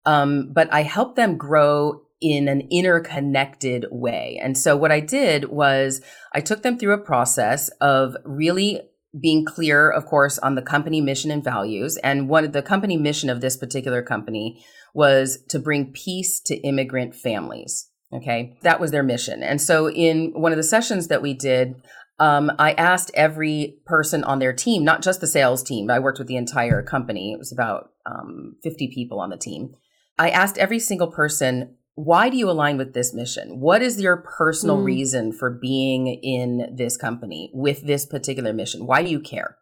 um, 0.07 0.53
but 0.53 0.73
I 0.73 0.83
help 0.83 1.17
them 1.17 1.37
grow 1.37 2.03
in 2.21 2.49
an 2.49 2.67
interconnected 2.71 3.87
way. 3.91 4.41
And 4.43 4.59
so 4.59 4.77
what 4.77 4.91
I 4.91 5.01
did 5.01 5.51
was 5.51 6.01
I 6.33 6.41
took 6.41 6.63
them 6.63 6.79
through 6.79 6.95
a 6.95 7.05
process 7.05 7.69
of 7.81 8.17
really 8.25 8.81
being 9.19 9.45
clear, 9.45 9.91
of 9.91 10.07
course, 10.07 10.39
on 10.39 10.55
the 10.55 10.63
company 10.63 11.01
mission 11.01 11.31
and 11.31 11.43
values. 11.43 11.97
And 11.99 12.29
one 12.29 12.45
of 12.45 12.53
the 12.53 12.63
company 12.63 12.97
mission 12.97 13.31
of 13.31 13.41
this 13.41 13.57
particular 13.57 14.03
company 14.03 14.65
was 14.99 15.39
to 15.49 15.61
bring 15.61 15.93
peace 15.93 16.41
to 16.41 16.57
immigrant 16.57 17.15
families. 17.15 17.89
Okay. 18.13 18.59
That 18.63 18.81
was 18.81 18.91
their 18.91 19.05
mission. 19.05 19.45
And 19.45 19.63
so 19.63 19.89
in 19.89 20.33
one 20.35 20.51
of 20.51 20.57
the 20.57 20.65
sessions 20.65 21.07
that 21.07 21.23
we 21.23 21.35
did, 21.35 21.81
um, 22.19 22.51
I 22.59 22.73
asked 22.73 23.13
every 23.15 23.77
person 23.87 24.25
on 24.25 24.41
their 24.41 24.53
team, 24.53 24.83
not 24.83 25.03
just 25.03 25.21
the 25.21 25.29
sales 25.29 25.63
team, 25.63 25.89
I 25.89 26.01
worked 26.01 26.19
with 26.19 26.27
the 26.27 26.35
entire 26.35 26.83
company. 26.83 27.33
It 27.33 27.39
was 27.39 27.53
about 27.53 27.91
um, 28.07 28.57
50 28.65 28.91
people 28.93 29.21
on 29.21 29.31
the 29.31 29.37
team. 29.37 29.73
I 30.19 30.31
asked 30.31 30.59
every 30.59 30.81
single 30.81 31.13
person, 31.13 31.77
why 31.95 32.29
do 32.29 32.37
you 32.37 32.51
align 32.51 32.77
with 32.77 32.93
this 32.93 33.15
mission? 33.15 33.61
What 33.61 33.83
is 33.83 34.01
your 34.01 34.17
personal 34.17 34.79
mm. 34.79 34.85
reason 34.85 35.33
for 35.33 35.49
being 35.49 36.09
in 36.09 36.75
this 36.77 36.97
company 36.97 37.53
with 37.55 37.87
this 37.87 38.05
particular 38.05 38.53
mission? 38.53 38.85
Why 38.85 39.05
do 39.05 39.11
you 39.11 39.21
care? 39.21 39.59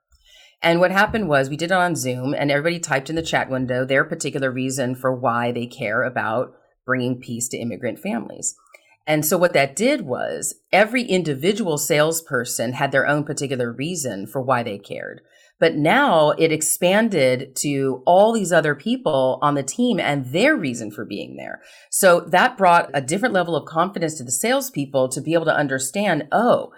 And 0.62 0.80
what 0.80 0.90
happened 0.90 1.28
was 1.28 1.48
we 1.48 1.56
did 1.56 1.70
it 1.70 1.76
on 1.76 1.96
Zoom 1.96 2.34
and 2.34 2.50
everybody 2.50 2.80
typed 2.80 3.10
in 3.10 3.16
the 3.16 3.22
chat 3.22 3.50
window 3.50 3.84
their 3.84 4.04
particular 4.04 4.50
reason 4.50 4.94
for 4.94 5.14
why 5.14 5.52
they 5.52 5.66
care 5.66 6.02
about 6.02 6.54
bringing 6.84 7.20
peace 7.20 7.48
to 7.48 7.58
immigrant 7.58 7.98
families. 7.98 8.56
And 9.06 9.24
so 9.24 9.38
what 9.38 9.52
that 9.52 9.76
did 9.76 10.02
was 10.02 10.54
every 10.72 11.04
individual 11.04 11.78
salesperson 11.78 12.72
had 12.72 12.90
their 12.90 13.06
own 13.06 13.22
particular 13.22 13.72
reason 13.72 14.26
for 14.26 14.42
why 14.42 14.62
they 14.62 14.78
cared. 14.78 15.20
But 15.58 15.76
now 15.76 16.30
it 16.32 16.52
expanded 16.52 17.54
to 17.56 18.02
all 18.04 18.32
these 18.32 18.52
other 18.52 18.74
people 18.74 19.38
on 19.40 19.54
the 19.54 19.62
team 19.62 19.98
and 20.00 20.26
their 20.26 20.56
reason 20.56 20.90
for 20.90 21.04
being 21.04 21.36
there. 21.36 21.62
So 21.90 22.20
that 22.20 22.58
brought 22.58 22.90
a 22.92 23.00
different 23.00 23.32
level 23.32 23.56
of 23.56 23.64
confidence 23.66 24.16
to 24.16 24.24
the 24.24 24.32
salespeople 24.32 25.08
to 25.10 25.20
be 25.20 25.32
able 25.34 25.46
to 25.46 25.56
understand, 25.56 26.24
oh, 26.32 26.72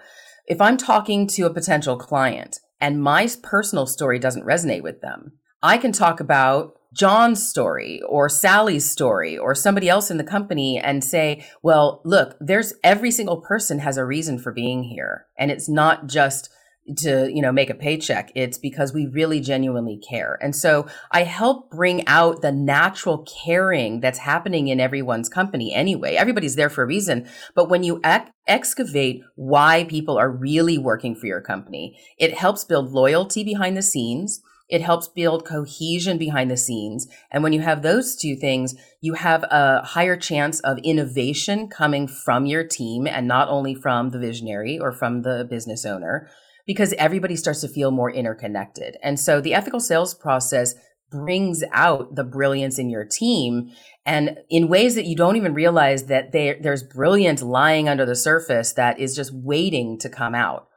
if 0.45 0.61
I'm 0.61 0.77
talking 0.77 1.27
to 1.27 1.45
a 1.45 1.53
potential 1.53 1.97
client 1.97 2.59
and 2.81 3.01
my 3.01 3.27
personal 3.41 3.85
story 3.85 4.19
doesn't 4.19 4.45
resonate 4.45 4.83
with 4.83 5.01
them, 5.01 5.33
I 5.61 5.77
can 5.77 5.91
talk 5.91 6.19
about 6.19 6.75
John's 6.93 7.47
story 7.47 8.01
or 8.07 8.29
Sally's 8.29 8.89
story 8.89 9.37
or 9.37 9.53
somebody 9.53 9.89
else 9.89 10.09
in 10.09 10.17
the 10.17 10.23
company 10.23 10.79
and 10.79 11.03
say, 11.03 11.45
well, 11.61 12.01
look, 12.03 12.35
there's 12.39 12.73
every 12.83 13.11
single 13.11 13.41
person 13.41 13.79
has 13.79 13.97
a 13.97 14.05
reason 14.05 14.39
for 14.39 14.51
being 14.51 14.83
here. 14.83 15.27
And 15.37 15.51
it's 15.51 15.69
not 15.69 16.07
just 16.07 16.49
to, 16.97 17.31
you 17.31 17.41
know, 17.41 17.51
make 17.51 17.69
a 17.69 17.75
paycheck. 17.75 18.31
It's 18.35 18.57
because 18.57 18.93
we 18.93 19.07
really 19.07 19.39
genuinely 19.39 19.97
care. 19.97 20.37
And 20.41 20.55
so 20.55 20.87
I 21.11 21.23
help 21.23 21.69
bring 21.69 22.05
out 22.07 22.41
the 22.41 22.51
natural 22.51 23.25
caring 23.43 23.99
that's 23.99 24.19
happening 24.19 24.67
in 24.67 24.79
everyone's 24.79 25.29
company 25.29 25.73
anyway. 25.73 26.15
Everybody's 26.15 26.55
there 26.55 26.69
for 26.69 26.83
a 26.83 26.87
reason. 26.87 27.27
But 27.55 27.69
when 27.69 27.83
you 27.83 28.01
excavate 28.47 29.21
why 29.35 29.85
people 29.85 30.17
are 30.17 30.29
really 30.29 30.77
working 30.77 31.15
for 31.15 31.27
your 31.27 31.41
company, 31.41 31.97
it 32.17 32.33
helps 32.33 32.63
build 32.63 32.91
loyalty 32.91 33.43
behind 33.43 33.77
the 33.77 33.81
scenes. 33.81 34.41
It 34.69 34.81
helps 34.81 35.07
build 35.07 35.45
cohesion 35.45 36.19
behind 36.19 36.51
the 36.51 36.57
scenes. 36.57 37.07
And 37.31 37.41
when 37.41 37.53
you 37.53 37.61
have 37.61 37.81
those 37.81 38.15
two 38.15 38.35
things, 38.35 38.75
you 39.01 39.15
have 39.15 39.43
a 39.43 39.81
higher 39.83 40.15
chance 40.15 40.59
of 40.59 40.77
innovation 40.83 41.69
coming 41.69 42.07
from 42.07 42.45
your 42.45 42.63
team 42.63 43.07
and 43.07 43.27
not 43.27 43.49
only 43.49 43.73
from 43.73 44.11
the 44.11 44.19
visionary 44.19 44.77
or 44.77 44.91
from 44.91 45.23
the 45.23 45.47
business 45.49 45.85
owner, 45.85 46.29
because 46.69 46.93
everybody 46.99 47.35
starts 47.35 47.61
to 47.61 47.67
feel 47.67 47.89
more 47.89 48.11
interconnected. 48.11 48.95
And 49.01 49.19
so 49.19 49.41
the 49.41 49.55
ethical 49.55 49.79
sales 49.79 50.13
process 50.13 50.75
brings 51.09 51.63
out 51.71 52.13
the 52.13 52.23
brilliance 52.23 52.77
in 52.77 52.91
your 52.91 53.05
team 53.05 53.71
and 54.05 54.37
in 54.51 54.67
ways 54.67 54.93
that 54.93 55.07
you 55.07 55.15
don't 55.15 55.35
even 55.35 55.55
realize 55.55 56.03
that 56.03 56.31
there's 56.31 56.83
brilliance 56.83 57.41
lying 57.41 57.89
under 57.89 58.05
the 58.05 58.15
surface 58.15 58.73
that 58.73 58.99
is 58.99 59.15
just 59.15 59.33
waiting 59.33 59.97
to 59.97 60.09
come 60.09 60.35
out. 60.35 60.67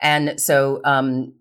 And 0.00 0.40
so, 0.40 0.80
um, 0.82 1.34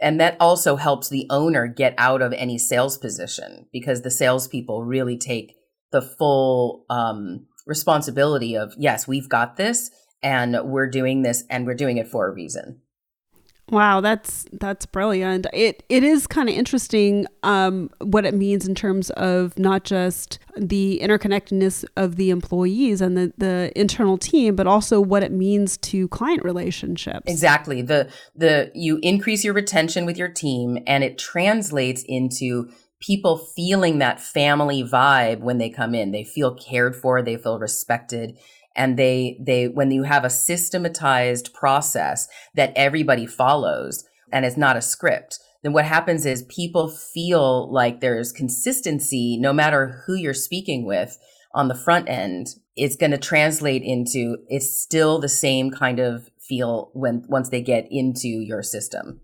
and 0.00 0.20
that 0.20 0.36
also 0.38 0.76
helps 0.76 1.08
the 1.08 1.26
owner 1.28 1.66
get 1.66 1.94
out 1.98 2.22
of 2.22 2.32
any 2.34 2.56
sales 2.56 2.98
position 2.98 3.66
because 3.72 4.02
the 4.02 4.12
salespeople 4.12 4.84
really 4.84 5.18
take 5.18 5.56
the 5.90 6.02
full 6.02 6.84
um, 6.88 7.48
responsibility 7.66 8.56
of 8.56 8.74
yes, 8.78 9.08
we've 9.08 9.28
got 9.28 9.56
this, 9.56 9.90
and 10.22 10.56
we're 10.62 10.88
doing 10.88 11.22
this, 11.22 11.42
and 11.50 11.66
we're 11.66 11.74
doing 11.74 11.96
it 11.96 12.06
for 12.06 12.28
a 12.28 12.32
reason. 12.32 12.82
Wow, 13.70 14.00
that's 14.00 14.46
that's 14.52 14.84
brilliant. 14.84 15.46
It 15.52 15.84
it 15.88 16.02
is 16.02 16.26
kind 16.26 16.48
of 16.48 16.54
interesting 16.56 17.26
um, 17.44 17.88
what 18.00 18.24
it 18.24 18.34
means 18.34 18.66
in 18.66 18.74
terms 18.74 19.10
of 19.10 19.56
not 19.58 19.84
just 19.84 20.40
the 20.56 20.98
interconnectedness 21.02 21.84
of 21.96 22.16
the 22.16 22.30
employees 22.30 23.00
and 23.00 23.16
the, 23.16 23.32
the 23.38 23.72
internal 23.76 24.18
team, 24.18 24.56
but 24.56 24.66
also 24.66 25.00
what 25.00 25.22
it 25.22 25.30
means 25.30 25.76
to 25.78 26.08
client 26.08 26.44
relationships. 26.44 27.22
Exactly. 27.26 27.80
The 27.80 28.10
the 28.34 28.72
you 28.74 28.98
increase 29.02 29.44
your 29.44 29.54
retention 29.54 30.04
with 30.04 30.16
your 30.16 30.28
team 30.28 30.78
and 30.86 31.04
it 31.04 31.16
translates 31.16 32.02
into 32.08 32.70
people 33.00 33.38
feeling 33.38 33.98
that 33.98 34.20
family 34.20 34.82
vibe 34.82 35.40
when 35.40 35.58
they 35.58 35.70
come 35.70 35.94
in. 35.94 36.10
They 36.10 36.24
feel 36.24 36.54
cared 36.54 36.94
for, 36.94 37.22
they 37.22 37.36
feel 37.36 37.58
respected 37.58 38.36
and 38.76 38.98
they 38.98 39.38
they 39.44 39.68
when 39.68 39.90
you 39.90 40.04
have 40.04 40.24
a 40.24 40.30
systematized 40.30 41.52
process 41.52 42.28
that 42.54 42.72
everybody 42.76 43.26
follows 43.26 44.04
and 44.32 44.44
it's 44.44 44.56
not 44.56 44.76
a 44.76 44.82
script 44.82 45.38
then 45.62 45.72
what 45.72 45.84
happens 45.84 46.24
is 46.24 46.42
people 46.44 46.88
feel 46.88 47.70
like 47.72 48.00
there's 48.00 48.32
consistency 48.32 49.36
no 49.38 49.52
matter 49.52 50.02
who 50.06 50.14
you're 50.14 50.34
speaking 50.34 50.84
with 50.84 51.18
on 51.54 51.68
the 51.68 51.74
front 51.74 52.08
end 52.08 52.48
it's 52.76 52.96
going 52.96 53.10
to 53.10 53.18
translate 53.18 53.82
into 53.82 54.38
it's 54.48 54.70
still 54.70 55.18
the 55.18 55.28
same 55.28 55.70
kind 55.70 55.98
of 55.98 56.30
feel 56.38 56.90
when 56.94 57.24
once 57.28 57.48
they 57.48 57.62
get 57.62 57.86
into 57.90 58.28
your 58.28 58.62
system 58.62 59.20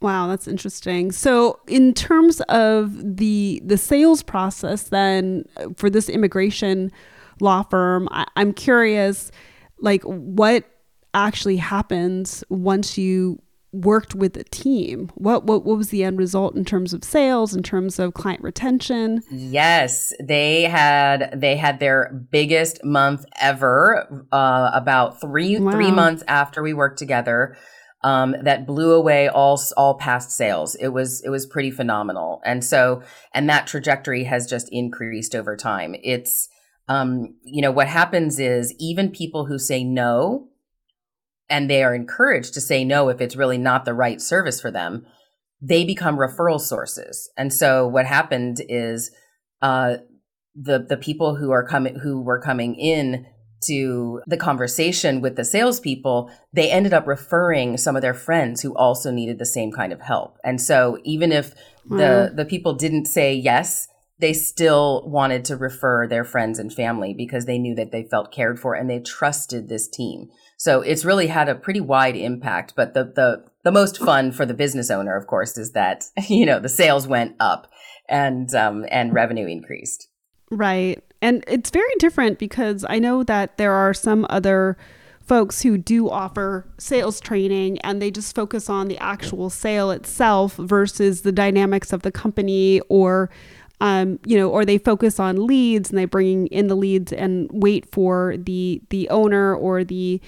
Wow, 0.00 0.26
that's 0.26 0.46
interesting. 0.46 1.10
So, 1.10 1.58
in 1.66 1.94
terms 1.94 2.42
of 2.50 3.16
the 3.16 3.62
the 3.64 3.78
sales 3.78 4.22
process, 4.22 4.84
then 4.84 5.46
uh, 5.56 5.68
for 5.76 5.88
this 5.88 6.10
immigration 6.10 6.92
law 7.40 7.62
firm. 7.62 8.08
I, 8.10 8.26
I'm 8.36 8.52
curious, 8.52 9.30
like, 9.78 10.02
what 10.04 10.64
actually 11.14 11.56
happens 11.56 12.44
once 12.48 12.98
you 12.98 13.40
worked 13.72 14.14
with 14.14 14.36
a 14.36 14.44
team? 14.44 15.10
What, 15.14 15.44
what 15.44 15.64
what 15.64 15.76
was 15.76 15.90
the 15.90 16.04
end 16.04 16.18
result 16.18 16.56
in 16.56 16.64
terms 16.64 16.92
of 16.92 17.04
sales 17.04 17.54
in 17.54 17.62
terms 17.62 17.98
of 17.98 18.14
client 18.14 18.42
retention? 18.42 19.22
Yes 19.30 20.12
they 20.22 20.62
had 20.62 21.38
they 21.38 21.56
had 21.56 21.78
their 21.78 22.26
biggest 22.30 22.82
month 22.84 23.24
ever 23.40 24.26
uh, 24.32 24.70
about 24.72 25.20
three 25.20 25.58
wow. 25.58 25.72
three 25.72 25.90
months 25.90 26.22
after 26.26 26.62
we 26.62 26.72
worked 26.72 26.98
together 26.98 27.56
um, 28.02 28.36
that 28.42 28.66
blew 28.66 28.92
away 28.92 29.28
all 29.28 29.60
all 29.76 29.94
past 29.94 30.30
sales. 30.30 30.74
It 30.76 30.88
was 30.88 31.22
it 31.24 31.30
was 31.30 31.46
pretty 31.46 31.70
phenomenal. 31.70 32.40
And 32.44 32.64
so 32.64 33.02
and 33.34 33.48
that 33.50 33.66
trajectory 33.66 34.24
has 34.24 34.48
just 34.48 34.68
increased 34.70 35.34
over 35.34 35.56
time. 35.56 35.94
It's 36.02 36.48
um, 36.88 37.34
you 37.42 37.62
know, 37.62 37.70
what 37.70 37.88
happens 37.88 38.38
is 38.38 38.74
even 38.78 39.10
people 39.10 39.46
who 39.46 39.58
say 39.58 39.82
no, 39.82 40.48
and 41.48 41.68
they 41.68 41.82
are 41.82 41.94
encouraged 41.94 42.54
to 42.54 42.60
say 42.60 42.84
no 42.84 43.08
if 43.08 43.20
it's 43.20 43.36
really 43.36 43.58
not 43.58 43.84
the 43.84 43.94
right 43.94 44.20
service 44.20 44.60
for 44.60 44.70
them, 44.70 45.06
they 45.60 45.84
become 45.84 46.16
referral 46.16 46.60
sources. 46.60 47.30
And 47.36 47.52
so 47.52 47.86
what 47.86 48.06
happened 48.06 48.60
is 48.68 49.10
uh, 49.62 49.96
the 50.54 50.84
the 50.88 50.96
people 50.96 51.36
who 51.36 51.50
are 51.50 51.66
coming 51.66 51.96
who 51.96 52.22
were 52.22 52.40
coming 52.40 52.74
in 52.76 53.26
to 53.66 54.20
the 54.26 54.36
conversation 54.36 55.20
with 55.20 55.36
the 55.36 55.44
salespeople, 55.44 56.30
they 56.52 56.70
ended 56.70 56.92
up 56.92 57.06
referring 57.06 57.76
some 57.78 57.96
of 57.96 58.02
their 58.02 58.14
friends 58.14 58.60
who 58.60 58.76
also 58.76 59.10
needed 59.10 59.38
the 59.38 59.46
same 59.46 59.72
kind 59.72 59.92
of 59.92 60.00
help. 60.00 60.36
And 60.44 60.60
so 60.60 60.98
even 61.04 61.32
if 61.32 61.54
the 61.88 62.32
the 62.34 62.44
people 62.44 62.74
didn't 62.74 63.06
say 63.06 63.34
yes, 63.34 63.88
they 64.18 64.32
still 64.32 65.02
wanted 65.06 65.44
to 65.44 65.56
refer 65.56 66.06
their 66.06 66.24
friends 66.24 66.58
and 66.58 66.72
family 66.72 67.12
because 67.14 67.44
they 67.44 67.58
knew 67.58 67.74
that 67.74 67.92
they 67.92 68.04
felt 68.04 68.32
cared 68.32 68.58
for 68.58 68.74
and 68.74 68.88
they 68.88 69.00
trusted 69.00 69.68
this 69.68 69.88
team. 69.88 70.28
So 70.56 70.80
it's 70.80 71.04
really 71.04 71.26
had 71.26 71.48
a 71.48 71.54
pretty 71.54 71.80
wide 71.80 72.16
impact. 72.16 72.72
But 72.76 72.94
the 72.94 73.04
the 73.04 73.44
the 73.64 73.72
most 73.72 73.98
fun 73.98 74.32
for 74.32 74.46
the 74.46 74.54
business 74.54 74.90
owner, 74.90 75.16
of 75.16 75.26
course, 75.26 75.58
is 75.58 75.72
that 75.72 76.04
you 76.28 76.46
know 76.46 76.58
the 76.58 76.68
sales 76.68 77.06
went 77.06 77.36
up 77.40 77.70
and 78.08 78.54
um, 78.54 78.86
and 78.90 79.12
revenue 79.12 79.46
increased. 79.46 80.08
Right, 80.50 81.02
and 81.20 81.44
it's 81.46 81.70
very 81.70 81.92
different 81.98 82.38
because 82.38 82.84
I 82.88 82.98
know 82.98 83.24
that 83.24 83.58
there 83.58 83.72
are 83.72 83.92
some 83.92 84.26
other 84.30 84.78
folks 85.26 85.62
who 85.62 85.76
do 85.76 86.08
offer 86.08 86.64
sales 86.78 87.20
training 87.20 87.78
and 87.80 88.00
they 88.00 88.12
just 88.12 88.32
focus 88.32 88.70
on 88.70 88.86
the 88.86 88.96
actual 88.98 89.50
sale 89.50 89.90
itself 89.90 90.54
versus 90.54 91.22
the 91.22 91.32
dynamics 91.32 91.92
of 91.92 92.02
the 92.02 92.12
company 92.12 92.80
or 92.88 93.28
um, 93.80 94.18
you 94.24 94.36
know, 94.38 94.48
or 94.48 94.64
they 94.64 94.78
focus 94.78 95.20
on 95.20 95.46
leads 95.46 95.90
and 95.90 95.98
they 95.98 96.06
bring 96.06 96.46
in 96.48 96.68
the 96.68 96.76
leads 96.76 97.12
and 97.12 97.48
wait 97.52 97.90
for 97.90 98.36
the 98.38 98.82
the 98.90 99.08
owner 99.10 99.54
or 99.54 99.84
the 99.84 100.20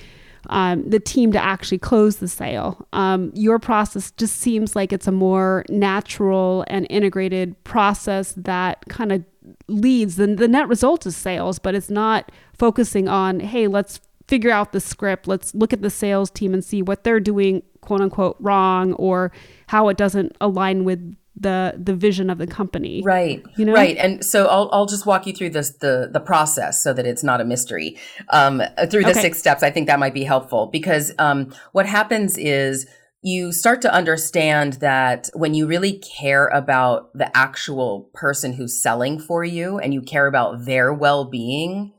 um, 0.51 0.89
the 0.89 1.01
team 1.01 1.33
to 1.33 1.39
actually 1.43 1.79
close 1.79 2.17
the 2.17 2.29
sale. 2.29 2.87
Um, 2.93 3.33
your 3.35 3.59
process 3.59 4.11
just 4.13 4.37
seems 4.37 4.75
like 4.75 4.93
it's 4.93 5.07
a 5.07 5.13
more 5.13 5.65
natural 5.69 6.65
and 6.69 6.87
integrated 6.91 7.63
process 7.65 8.33
that 8.37 8.85
kind 8.89 9.13
of 9.13 9.25
leads. 9.67 10.17
The, 10.17 10.27
the 10.27 10.49
net 10.49 10.69
result 10.69 11.07
is 11.07 11.17
sales, 11.17 11.59
but 11.59 11.75
it's 11.75 11.91
not 11.91 12.31
focusing 12.57 13.09
on, 13.09 13.41
hey, 13.41 13.67
let's 13.67 14.01
figure 14.27 14.51
out 14.51 14.73
the 14.73 14.81
script. 14.81 15.27
Let's 15.27 15.55
look 15.55 15.73
at 15.73 15.83
the 15.83 15.91
sales 15.91 16.31
team 16.31 16.55
and 16.55 16.65
see 16.65 16.83
what 16.83 17.05
they're 17.05 17.21
doing, 17.21 17.63
quote 17.81 18.01
unquote, 18.01 18.37
wrong 18.41 18.93
or 18.95 19.33
how 19.67 19.89
it 19.89 19.97
doesn't 19.97 20.37
align 20.41 20.85
with 20.85 21.17
the 21.41 21.75
the 21.79 21.95
vision 21.95 22.31
of 22.31 22.39
the 22.39 22.47
company. 22.47 23.03
Right. 23.05 23.43
You 23.57 23.65
know? 23.65 23.73
Right. 23.73 23.97
And 23.97 24.25
so 24.25 24.47
i'll, 24.47 24.69
I'll 24.73 24.87
just 24.87 25.07
walk 25.07 25.27
you 25.27 25.33
through 25.33 25.51
this 25.51 25.71
the 25.71 26.09
the 26.13 26.21
process 26.21 26.83
so 26.83 26.93
that 26.93 27.07
it's 27.07 27.23
not 27.23 27.41
a 27.41 27.45
mystery. 27.45 27.97
Um, 28.31 28.63
through 28.91 29.05
the 29.05 29.11
okay. 29.11 29.21
six 29.21 29.39
steps 29.39 29.63
i 29.63 29.71
think 29.71 29.87
that 29.87 29.99
might 29.99 30.15
be 30.15 30.25
helpful 30.25 30.67
because 30.67 31.13
um, 31.19 31.55
what 31.73 31.87
happens 31.87 32.37
is 32.37 32.87
you 33.23 33.53
start 33.53 33.83
to 33.83 33.93
understand 33.93 34.75
that 34.75 35.29
when 35.35 35.55
you 35.55 35.67
really 35.67 35.99
care 35.99 36.47
about 36.49 37.13
the 37.15 37.37
actual 37.37 38.11
person 38.15 38.53
who's 38.53 38.81
selling 38.81 39.19
for 39.19 39.45
you 39.45 39.79
and 39.79 39.93
you 39.93 40.03
care 40.03 40.27
about 40.27 40.65
their 40.65 40.93
well-being 40.93 41.93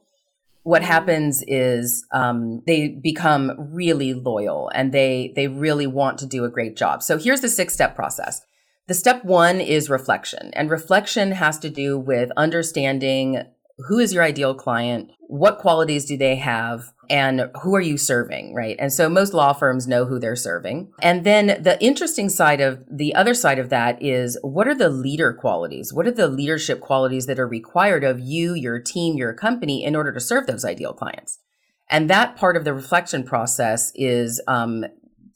what 0.63 0.81
mm-hmm. 0.81 0.91
happens 0.91 1.43
is 1.47 2.05
um, 2.11 2.61
they 2.67 2.89
become 2.89 3.53
really 3.57 4.13
loyal 4.13 4.69
and 4.73 4.91
they 4.91 5.33
they 5.35 5.47
really 5.47 5.87
want 5.87 6.19
to 6.19 6.25
do 6.25 6.43
a 6.43 6.49
great 6.49 6.75
job. 6.75 7.01
So 7.01 7.17
here's 7.17 7.41
the 7.41 7.49
six 7.49 7.73
step 7.73 7.95
process 7.95 8.41
the 8.89 8.95
step 8.95 9.23
one 9.23 9.61
is 9.61 9.87
reflection, 9.87 10.49
and 10.53 10.71
reflection 10.71 11.33
has 11.33 11.59
to 11.59 11.69
do 11.69 11.95
with 11.97 12.31
understanding 12.35 13.43
who 13.87 13.99
is 13.99 14.13
your 14.15 14.23
ideal 14.23 14.55
client, 14.55 15.11
what 15.27 15.59
qualities 15.59 16.05
do 16.05 16.17
they 16.17 16.37
have, 16.37 16.91
and 17.07 17.51
who 17.61 17.75
are 17.75 17.81
you 17.81 17.99
serving, 17.99 18.55
right? 18.55 18.75
And 18.79 18.91
so 18.91 19.07
most 19.07 19.31
law 19.31 19.53
firms 19.53 19.87
know 19.87 20.05
who 20.05 20.17
they're 20.17 20.35
serving. 20.35 20.91
And 21.03 21.23
then 21.23 21.61
the 21.61 21.77
interesting 21.79 22.29
side 22.29 22.61
of 22.61 22.83
the 22.89 23.13
other 23.13 23.35
side 23.35 23.59
of 23.59 23.69
that 23.69 24.01
is 24.01 24.39
what 24.41 24.67
are 24.67 24.73
the 24.73 24.89
leader 24.89 25.33
qualities? 25.33 25.93
What 25.93 26.07
are 26.07 26.11
the 26.11 26.27
leadership 26.27 26.81
qualities 26.81 27.27
that 27.27 27.39
are 27.39 27.47
required 27.47 28.03
of 28.03 28.19
you, 28.19 28.55
your 28.55 28.79
team, 28.79 29.17
your 29.17 29.35
company 29.35 29.83
in 29.83 29.95
order 29.95 30.11
to 30.11 30.19
serve 30.19 30.47
those 30.47 30.65
ideal 30.65 30.93
clients? 30.93 31.37
And 31.89 32.09
that 32.09 32.35
part 32.35 32.57
of 32.57 32.65
the 32.65 32.73
reflection 32.73 33.23
process 33.23 33.91
is 33.93 34.41
um, 34.47 34.85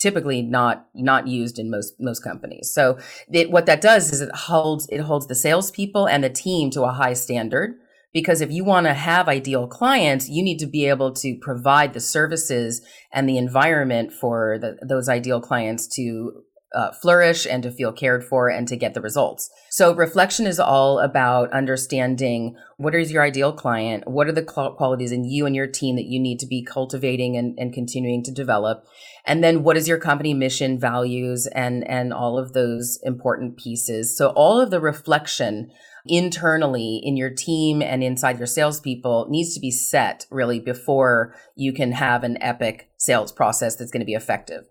typically 0.03 0.41
not 0.41 0.88
not 0.93 1.27
used 1.27 1.57
in 1.57 1.72
most 1.72 1.95
most 2.00 2.19
companies. 2.19 2.72
So 2.72 3.00
it, 3.31 3.50
what 3.50 3.65
that 3.65 3.81
does 3.81 4.12
is 4.12 4.22
it 4.22 4.36
holds 4.36 4.88
it 4.89 5.01
holds 5.01 5.27
the 5.27 5.36
salespeople 5.36 6.07
and 6.07 6.24
the 6.24 6.29
team 6.29 6.69
to 6.72 6.83
a 6.83 6.91
high 6.91 7.13
standard. 7.13 7.79
Because 8.12 8.41
if 8.41 8.51
you 8.51 8.63
want 8.63 8.86
to 8.86 8.93
have 8.93 9.27
ideal 9.27 9.65
clients, 9.65 10.29
you 10.29 10.43
need 10.43 10.60
to 10.60 10.67
be 10.67 10.86
able 10.86 11.13
to 11.13 11.36
provide 11.41 11.93
the 11.93 12.00
services 12.00 12.86
and 13.12 13.27
the 13.27 13.39
environment 13.39 14.13
for 14.13 14.60
the, 14.60 14.77
those 14.88 15.10
ideal 15.10 15.41
clients 15.41 15.88
to 15.95 16.43
uh, 16.73 16.91
flourish 16.91 17.45
and 17.45 17.61
to 17.63 17.71
feel 17.71 17.91
cared 17.91 18.23
for 18.23 18.49
and 18.49 18.67
to 18.67 18.75
get 18.75 18.93
the 18.93 19.01
results. 19.01 19.49
So 19.69 19.93
reflection 19.93 20.47
is 20.47 20.59
all 20.59 20.99
about 20.99 21.51
understanding 21.51 22.55
what 22.77 22.95
is 22.95 23.11
your 23.11 23.23
ideal 23.23 23.53
client, 23.53 24.07
what 24.07 24.27
are 24.27 24.31
the 24.31 24.43
qualities 24.43 25.11
in 25.11 25.23
you 25.23 25.45
and 25.45 25.55
your 25.55 25.67
team 25.67 25.95
that 25.95 26.07
you 26.07 26.19
need 26.19 26.39
to 26.39 26.47
be 26.47 26.63
cultivating 26.63 27.37
and, 27.37 27.57
and 27.59 27.73
continuing 27.73 28.23
to 28.23 28.31
develop, 28.31 28.85
and 29.25 29.43
then 29.43 29.63
what 29.63 29.77
is 29.77 29.87
your 29.87 29.99
company 29.99 30.33
mission, 30.33 30.79
values, 30.79 31.47
and 31.47 31.87
and 31.87 32.13
all 32.13 32.37
of 32.37 32.53
those 32.53 32.99
important 33.03 33.57
pieces. 33.57 34.17
So 34.17 34.29
all 34.29 34.59
of 34.59 34.71
the 34.71 34.79
reflection 34.79 35.71
internally 36.05 36.99
in 37.01 37.15
your 37.15 37.29
team 37.29 37.81
and 37.81 38.03
inside 38.03 38.37
your 38.37 38.47
salespeople 38.47 39.27
needs 39.29 39.53
to 39.53 39.59
be 39.61 39.71
set 39.71 40.25
really 40.29 40.59
before 40.59 41.33
you 41.55 41.71
can 41.71 41.93
have 41.93 42.23
an 42.23 42.41
epic 42.41 42.89
sales 42.97 43.31
process 43.31 43.75
that's 43.75 43.91
going 43.91 44.01
to 44.01 44.05
be 44.05 44.13
effective. 44.13 44.65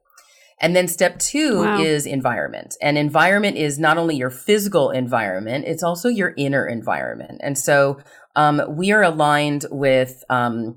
And 0.62 0.76
then 0.76 0.86
step 0.88 1.18
two 1.18 1.58
wow. 1.58 1.80
is 1.80 2.06
environment. 2.06 2.76
And 2.80 2.96
environment 2.96 3.56
is 3.56 3.78
not 3.78 3.98
only 3.98 4.16
your 4.16 4.30
physical 4.30 4.90
environment, 4.90 5.64
it's 5.66 5.82
also 5.82 6.08
your 6.08 6.32
inner 6.36 6.66
environment. 6.66 7.40
And 7.42 7.58
so 7.58 7.98
um, 8.36 8.62
we 8.68 8.92
are 8.92 9.02
aligned 9.02 9.66
with 9.70 10.24
um, 10.30 10.76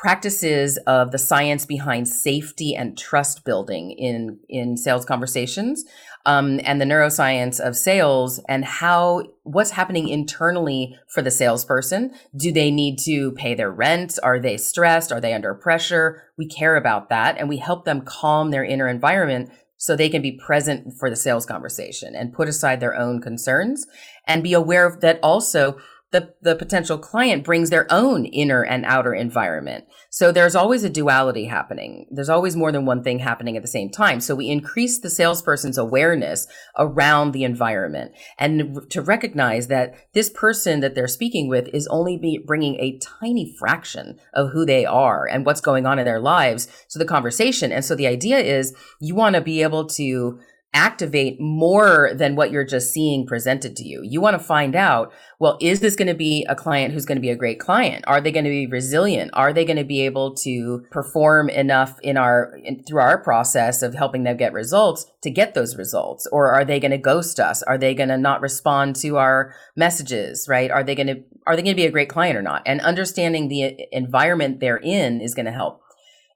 practices 0.00 0.78
of 0.86 1.12
the 1.12 1.18
science 1.18 1.66
behind 1.66 2.08
safety 2.08 2.74
and 2.74 2.96
trust 2.96 3.44
building 3.44 3.90
in, 3.90 4.38
in 4.48 4.74
sales 4.78 5.04
conversations 5.04 5.84
um, 6.24 6.58
and 6.64 6.80
the 6.80 6.86
neuroscience 6.86 7.60
of 7.60 7.76
sales 7.76 8.40
and 8.48 8.64
how 8.64 9.22
what's 9.42 9.72
happening 9.72 10.08
internally 10.08 10.96
for 11.08 11.20
the 11.20 11.30
salesperson. 11.30 12.12
Do 12.34 12.50
they 12.50 12.70
need 12.70 12.98
to 13.00 13.32
pay 13.32 13.54
their 13.54 13.70
rent? 13.70 14.18
Are 14.22 14.40
they 14.40 14.56
stressed? 14.56 15.12
Are 15.12 15.20
they 15.20 15.34
under 15.34 15.52
pressure? 15.52 16.22
We 16.38 16.46
care 16.46 16.76
about 16.76 17.10
that 17.10 17.36
and 17.36 17.46
we 17.46 17.58
help 17.58 17.84
them 17.84 18.00
calm 18.00 18.50
their 18.50 18.64
inner 18.64 18.88
environment 18.88 19.50
so 19.76 19.96
they 19.96 20.08
can 20.08 20.22
be 20.22 20.32
present 20.32 20.94
for 20.98 21.10
the 21.10 21.16
sales 21.16 21.44
conversation 21.44 22.14
and 22.14 22.32
put 22.32 22.48
aside 22.48 22.80
their 22.80 22.96
own 22.96 23.20
concerns 23.20 23.86
and 24.26 24.42
be 24.42 24.54
aware 24.54 24.86
of 24.86 25.02
that 25.02 25.18
also 25.22 25.78
the, 26.12 26.34
the 26.42 26.56
potential 26.56 26.98
client 26.98 27.44
brings 27.44 27.70
their 27.70 27.86
own 27.88 28.24
inner 28.24 28.64
and 28.64 28.84
outer 28.84 29.14
environment. 29.14 29.84
So 30.10 30.32
there's 30.32 30.56
always 30.56 30.82
a 30.82 30.90
duality 30.90 31.44
happening. 31.44 32.06
There's 32.10 32.28
always 32.28 32.56
more 32.56 32.72
than 32.72 32.84
one 32.84 33.04
thing 33.04 33.20
happening 33.20 33.56
at 33.56 33.62
the 33.62 33.68
same 33.68 33.90
time. 33.90 34.20
So 34.20 34.34
we 34.34 34.48
increase 34.48 34.98
the 34.98 35.10
salesperson's 35.10 35.78
awareness 35.78 36.48
around 36.76 37.30
the 37.30 37.44
environment 37.44 38.12
and 38.38 38.90
to 38.90 39.00
recognize 39.00 39.68
that 39.68 39.94
this 40.12 40.30
person 40.30 40.80
that 40.80 40.96
they're 40.96 41.06
speaking 41.06 41.48
with 41.48 41.68
is 41.68 41.86
only 41.88 42.16
be 42.16 42.38
bringing 42.44 42.80
a 42.80 42.98
tiny 42.98 43.54
fraction 43.56 44.18
of 44.34 44.50
who 44.50 44.66
they 44.66 44.84
are 44.84 45.26
and 45.26 45.46
what's 45.46 45.60
going 45.60 45.86
on 45.86 46.00
in 46.00 46.04
their 46.04 46.20
lives 46.20 46.66
to 46.88 46.98
the 46.98 47.04
conversation. 47.04 47.70
And 47.70 47.84
so 47.84 47.94
the 47.94 48.08
idea 48.08 48.38
is 48.38 48.74
you 48.98 49.14
want 49.14 49.36
to 49.36 49.40
be 49.40 49.62
able 49.62 49.86
to 49.86 50.40
activate 50.72 51.40
more 51.40 52.10
than 52.14 52.36
what 52.36 52.52
you're 52.52 52.64
just 52.64 52.92
seeing 52.92 53.26
presented 53.26 53.74
to 53.74 53.84
you. 53.84 54.02
You 54.04 54.20
want 54.20 54.34
to 54.38 54.44
find 54.44 54.76
out, 54.76 55.12
well, 55.40 55.58
is 55.60 55.80
this 55.80 55.96
going 55.96 56.06
to 56.08 56.14
be 56.14 56.46
a 56.48 56.54
client 56.54 56.94
who's 56.94 57.04
going 57.04 57.16
to 57.16 57.22
be 57.22 57.30
a 57.30 57.36
great 57.36 57.58
client? 57.58 58.04
Are 58.06 58.20
they 58.20 58.30
going 58.30 58.44
to 58.44 58.50
be 58.50 58.68
resilient? 58.68 59.32
Are 59.34 59.52
they 59.52 59.64
going 59.64 59.78
to 59.78 59.84
be 59.84 60.02
able 60.02 60.34
to 60.36 60.84
perform 60.92 61.48
enough 61.50 61.98
in 62.02 62.16
our 62.16 62.56
in, 62.62 62.84
through 62.84 63.00
our 63.00 63.18
process 63.18 63.82
of 63.82 63.94
helping 63.94 64.22
them 64.22 64.36
get 64.36 64.52
results 64.52 65.06
to 65.22 65.30
get 65.30 65.54
those 65.54 65.76
results? 65.76 66.28
Or 66.30 66.52
are 66.52 66.64
they 66.64 66.78
going 66.78 66.92
to 66.92 66.98
ghost 66.98 67.40
us? 67.40 67.64
Are 67.64 67.78
they 67.78 67.92
going 67.92 68.10
to 68.10 68.18
not 68.18 68.40
respond 68.40 68.94
to 68.96 69.16
our 69.16 69.54
messages, 69.76 70.46
right? 70.48 70.70
Are 70.70 70.84
they 70.84 70.94
going 70.94 71.08
to 71.08 71.22
are 71.48 71.56
they 71.56 71.62
going 71.62 71.74
to 71.74 71.82
be 71.82 71.86
a 71.86 71.90
great 71.90 72.08
client 72.08 72.36
or 72.36 72.42
not? 72.42 72.62
And 72.64 72.80
understanding 72.80 73.48
the 73.48 73.88
environment 73.90 74.60
they're 74.60 74.76
in 74.76 75.20
is 75.20 75.34
going 75.34 75.46
to 75.46 75.52
help. 75.52 75.80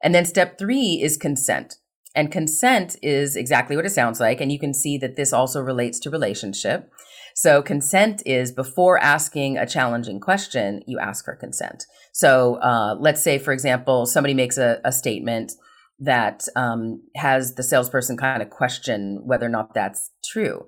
And 0.02 0.14
then 0.14 0.24
step 0.24 0.58
3 0.58 1.00
is 1.02 1.16
consent. 1.16 1.76
And 2.14 2.30
consent 2.30 2.96
is 3.02 3.36
exactly 3.36 3.76
what 3.76 3.86
it 3.86 3.90
sounds 3.90 4.20
like. 4.20 4.40
And 4.40 4.52
you 4.52 4.58
can 4.58 4.72
see 4.72 4.98
that 4.98 5.16
this 5.16 5.32
also 5.32 5.60
relates 5.60 5.98
to 6.00 6.10
relationship. 6.10 6.90
So 7.34 7.60
consent 7.60 8.22
is 8.24 8.52
before 8.52 8.98
asking 8.98 9.58
a 9.58 9.66
challenging 9.66 10.20
question, 10.20 10.82
you 10.86 11.00
ask 11.00 11.24
for 11.24 11.34
consent. 11.34 11.84
So 12.12 12.56
uh, 12.62 12.94
let's 13.00 13.20
say, 13.20 13.38
for 13.38 13.52
example, 13.52 14.06
somebody 14.06 14.34
makes 14.34 14.56
a, 14.56 14.80
a 14.84 14.92
statement 14.92 15.52
that 15.98 16.44
um, 16.54 17.02
has 17.16 17.54
the 17.54 17.62
salesperson 17.64 18.16
kind 18.16 18.42
of 18.42 18.50
question 18.50 19.22
whether 19.24 19.46
or 19.46 19.50
not 19.50 19.74
that's 19.74 20.10
true. 20.24 20.66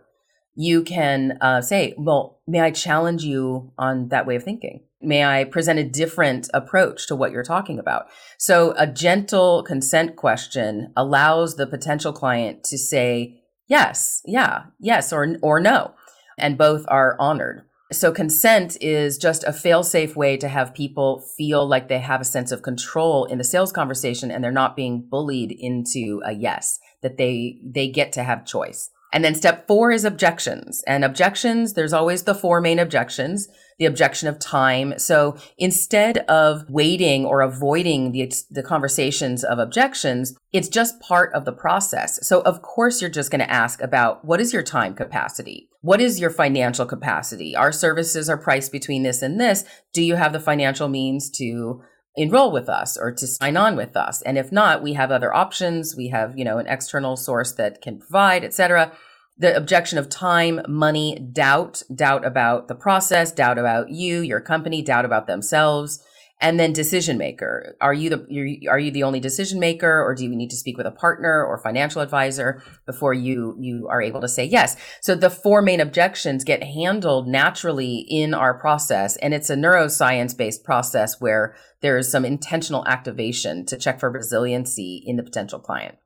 You 0.56 0.82
can 0.82 1.38
uh, 1.40 1.60
say, 1.60 1.94
well, 1.96 2.40
may 2.48 2.60
I 2.60 2.70
challenge 2.72 3.22
you 3.22 3.72
on 3.78 4.08
that 4.08 4.26
way 4.26 4.36
of 4.36 4.42
thinking? 4.42 4.82
May 5.06 5.24
I 5.24 5.44
present 5.44 5.78
a 5.78 5.84
different 5.84 6.50
approach 6.52 7.06
to 7.06 7.14
what 7.14 7.30
you're 7.30 7.44
talking 7.44 7.78
about? 7.78 8.08
So 8.38 8.74
a 8.76 8.88
gentle 8.88 9.62
consent 9.62 10.16
question 10.16 10.92
allows 10.96 11.54
the 11.54 11.66
potential 11.66 12.12
client 12.12 12.64
to 12.64 12.76
say 12.76 13.40
yes, 13.68 14.20
yeah, 14.24 14.64
yes, 14.80 15.12
or, 15.12 15.36
or 15.42 15.60
no. 15.60 15.94
And 16.36 16.58
both 16.58 16.84
are 16.88 17.16
honored. 17.20 17.62
So 17.92 18.10
consent 18.10 18.76
is 18.80 19.16
just 19.16 19.44
a 19.44 19.52
fail-safe 19.52 20.16
way 20.16 20.36
to 20.38 20.48
have 20.48 20.74
people 20.74 21.24
feel 21.36 21.64
like 21.68 21.88
they 21.88 22.00
have 22.00 22.20
a 22.20 22.24
sense 22.24 22.50
of 22.50 22.62
control 22.62 23.26
in 23.26 23.38
the 23.38 23.44
sales 23.44 23.70
conversation 23.70 24.32
and 24.32 24.42
they're 24.42 24.50
not 24.50 24.74
being 24.74 25.06
bullied 25.08 25.52
into 25.52 26.20
a 26.24 26.32
yes, 26.32 26.80
that 27.02 27.16
they, 27.16 27.60
they 27.64 27.86
get 27.86 28.12
to 28.14 28.24
have 28.24 28.44
choice. 28.44 28.90
And 29.12 29.24
then 29.24 29.34
step 29.34 29.66
four 29.66 29.92
is 29.92 30.04
objections. 30.04 30.82
And 30.86 31.04
objections, 31.04 31.74
there's 31.74 31.92
always 31.92 32.24
the 32.24 32.34
four 32.34 32.60
main 32.60 32.78
objections 32.78 33.48
the 33.78 33.84
objection 33.84 34.28
of 34.28 34.38
time. 34.38 34.98
So 34.98 35.36
instead 35.58 36.18
of 36.28 36.68
waiting 36.68 37.24
or 37.24 37.42
avoiding 37.42 38.12
the, 38.12 38.32
the 38.50 38.62
conversations 38.62 39.44
of 39.44 39.58
objections, 39.58 40.36
it's 40.52 40.68
just 40.68 41.00
part 41.00 41.32
of 41.34 41.44
the 41.44 41.52
process. 41.52 42.26
So 42.26 42.40
of 42.42 42.62
course, 42.62 43.00
you're 43.00 43.10
just 43.10 43.30
going 43.30 43.40
to 43.40 43.50
ask 43.50 43.80
about 43.82 44.24
what 44.24 44.40
is 44.40 44.52
your 44.52 44.62
time 44.62 44.94
capacity? 44.94 45.68
What 45.82 46.00
is 46.00 46.18
your 46.18 46.30
financial 46.30 46.86
capacity? 46.86 47.54
Our 47.54 47.70
services 47.70 48.28
are 48.30 48.38
priced 48.38 48.72
between 48.72 49.02
this 49.02 49.22
and 49.22 49.38
this. 49.38 49.64
Do 49.92 50.02
you 50.02 50.16
have 50.16 50.32
the 50.32 50.40
financial 50.40 50.88
means 50.88 51.30
to 51.32 51.82
enroll 52.16 52.50
with 52.50 52.68
us 52.68 52.96
or 52.96 53.12
to 53.12 53.26
sign 53.26 53.56
on 53.56 53.76
with 53.76 53.96
us. 53.96 54.22
And 54.22 54.38
if 54.38 54.50
not, 54.50 54.82
we 54.82 54.94
have 54.94 55.10
other 55.10 55.34
options. 55.34 55.94
We 55.96 56.08
have, 56.08 56.38
you 56.38 56.44
know, 56.44 56.58
an 56.58 56.66
external 56.66 57.16
source 57.16 57.52
that 57.52 57.82
can 57.82 57.98
provide, 57.98 58.44
et 58.44 58.54
cetera. 58.54 58.92
The 59.38 59.54
objection 59.54 59.98
of 59.98 60.08
time, 60.08 60.62
money, 60.66 61.18
doubt, 61.18 61.82
doubt 61.94 62.24
about 62.24 62.68
the 62.68 62.74
process, 62.74 63.32
doubt 63.32 63.58
about 63.58 63.90
you, 63.90 64.20
your 64.20 64.40
company, 64.40 64.80
doubt 64.80 65.04
about 65.04 65.26
themselves 65.26 66.02
and 66.40 66.60
then 66.60 66.72
decision 66.72 67.16
maker. 67.16 67.76
Are 67.80 67.94
you 67.94 68.10
the 68.10 68.66
are 68.68 68.78
you 68.78 68.90
the 68.90 69.02
only 69.02 69.20
decision 69.20 69.58
maker 69.58 70.02
or 70.02 70.14
do 70.14 70.24
you 70.24 70.36
need 70.36 70.50
to 70.50 70.56
speak 70.56 70.76
with 70.76 70.86
a 70.86 70.90
partner 70.90 71.44
or 71.44 71.58
financial 71.58 72.02
advisor 72.02 72.62
before 72.84 73.14
you 73.14 73.56
you 73.58 73.88
are 73.88 74.02
able 74.02 74.20
to 74.20 74.28
say 74.28 74.44
yes? 74.44 74.76
So 75.00 75.14
the 75.14 75.30
four 75.30 75.62
main 75.62 75.80
objections 75.80 76.44
get 76.44 76.62
handled 76.62 77.26
naturally 77.26 78.06
in 78.08 78.34
our 78.34 78.58
process 78.58 79.16
and 79.16 79.32
it's 79.32 79.48
a 79.48 79.56
neuroscience 79.56 80.36
based 80.36 80.62
process 80.62 81.20
where 81.20 81.56
there 81.80 81.96
is 81.96 82.10
some 82.10 82.24
intentional 82.24 82.86
activation 82.86 83.64
to 83.66 83.78
check 83.78 83.98
for 83.98 84.10
resiliency 84.10 85.02
in 85.06 85.16
the 85.16 85.22
potential 85.22 85.58
client. 85.58 85.96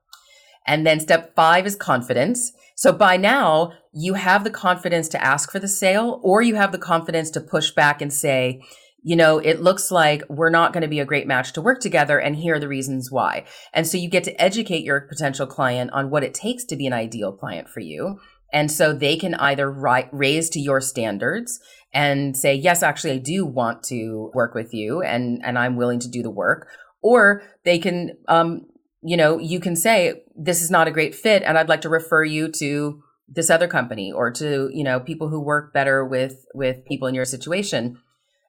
And 0.67 0.87
then 0.87 1.01
step 1.01 1.35
5 1.35 1.67
is 1.67 1.75
confidence. 1.75 2.53
So 2.77 2.93
by 2.93 3.17
now 3.17 3.73
you 3.93 4.15
have 4.15 4.45
the 4.45 4.51
confidence 4.51 5.09
to 5.09 5.25
ask 5.25 5.51
for 5.51 5.59
the 5.59 5.67
sale 5.67 6.21
or 6.23 6.43
you 6.43 6.55
have 6.55 6.71
the 6.71 6.79
confidence 6.79 7.31
to 7.31 7.41
push 7.41 7.73
back 7.73 8.01
and 8.01 8.13
say 8.13 8.63
you 9.03 9.17
know, 9.17 9.39
it 9.39 9.63
looks 9.63 9.91
like 9.91 10.23
we're 10.29 10.51
not 10.51 10.73
going 10.73 10.83
to 10.83 10.89
be 10.89 11.01
a 11.01 11.07
great 11.07 11.27
match 11.27 11.53
to 11.55 11.63
work 11.63 11.81
together, 11.81 12.19
and 12.19 12.37
here 12.37 12.57
are 12.57 12.61
the 12.61 12.69
reasons 12.69 13.11
why. 13.11 13.45
And 13.73 13.87
so 13.87 13.97
you 13.97 14.09
get 14.09 14.25
to 14.25 14.43
educate 14.43 14.85
your 14.85 15.01
potential 15.01 15.47
client 15.47 15.91
on 15.93 16.11
what 16.11 16.25
it 16.25 16.35
takes 16.35 16.65
to 16.67 16.77
be 16.77 16.87
an 16.87 16.93
ideal 16.93 17.33
client 17.33 17.69
for 17.69 17.81
you. 17.81 18.21
And 18.53 18.71
so 18.71 18.93
they 18.93 19.17
can 19.17 19.35
either 19.37 19.71
ri- 19.71 20.09
raise 20.13 20.51
to 20.51 20.61
your 20.61 20.81
standards 20.81 21.61
and 21.93 22.37
say, 22.37 22.55
yes, 22.55 22.83
actually, 22.83 23.13
I 23.13 23.19
do 23.19 23.47
want 23.47 23.83
to 23.85 24.31
work 24.35 24.55
with 24.55 24.75
you 24.75 25.03
and, 25.03 25.41
and 25.45 25.59
I'm 25.59 25.77
willing 25.77 26.01
to 26.01 26.09
do 26.09 26.23
the 26.23 26.31
work. 26.31 26.69
Or 27.03 27.43
they 27.65 27.79
can, 27.79 28.17
um, 28.29 28.67
you 29.03 29.17
know, 29.17 29.39
you 29.39 29.61
can 29.61 29.77
say, 29.77 30.23
this 30.37 30.63
is 30.63 30.71
not 30.71 30.89
a 30.89 30.93
great 30.93 31.15
fit 31.15 31.43
and 31.45 31.57
I'd 31.57 31.69
like 31.69 31.81
to 31.83 31.89
refer 31.89 32.25
you 32.25 32.51
to 32.59 33.03
this 33.29 33.51
other 33.51 33.69
company 33.69 34.13
or 34.13 34.33
to, 34.33 34.69
you 34.73 34.83
know, 34.83 34.99
people 35.01 35.29
who 35.29 35.41
work 35.41 35.73
better 35.73 36.05
with, 36.05 36.45
with 36.53 36.85
people 36.85 37.07
in 37.07 37.15
your 37.15 37.25
situation 37.25 37.99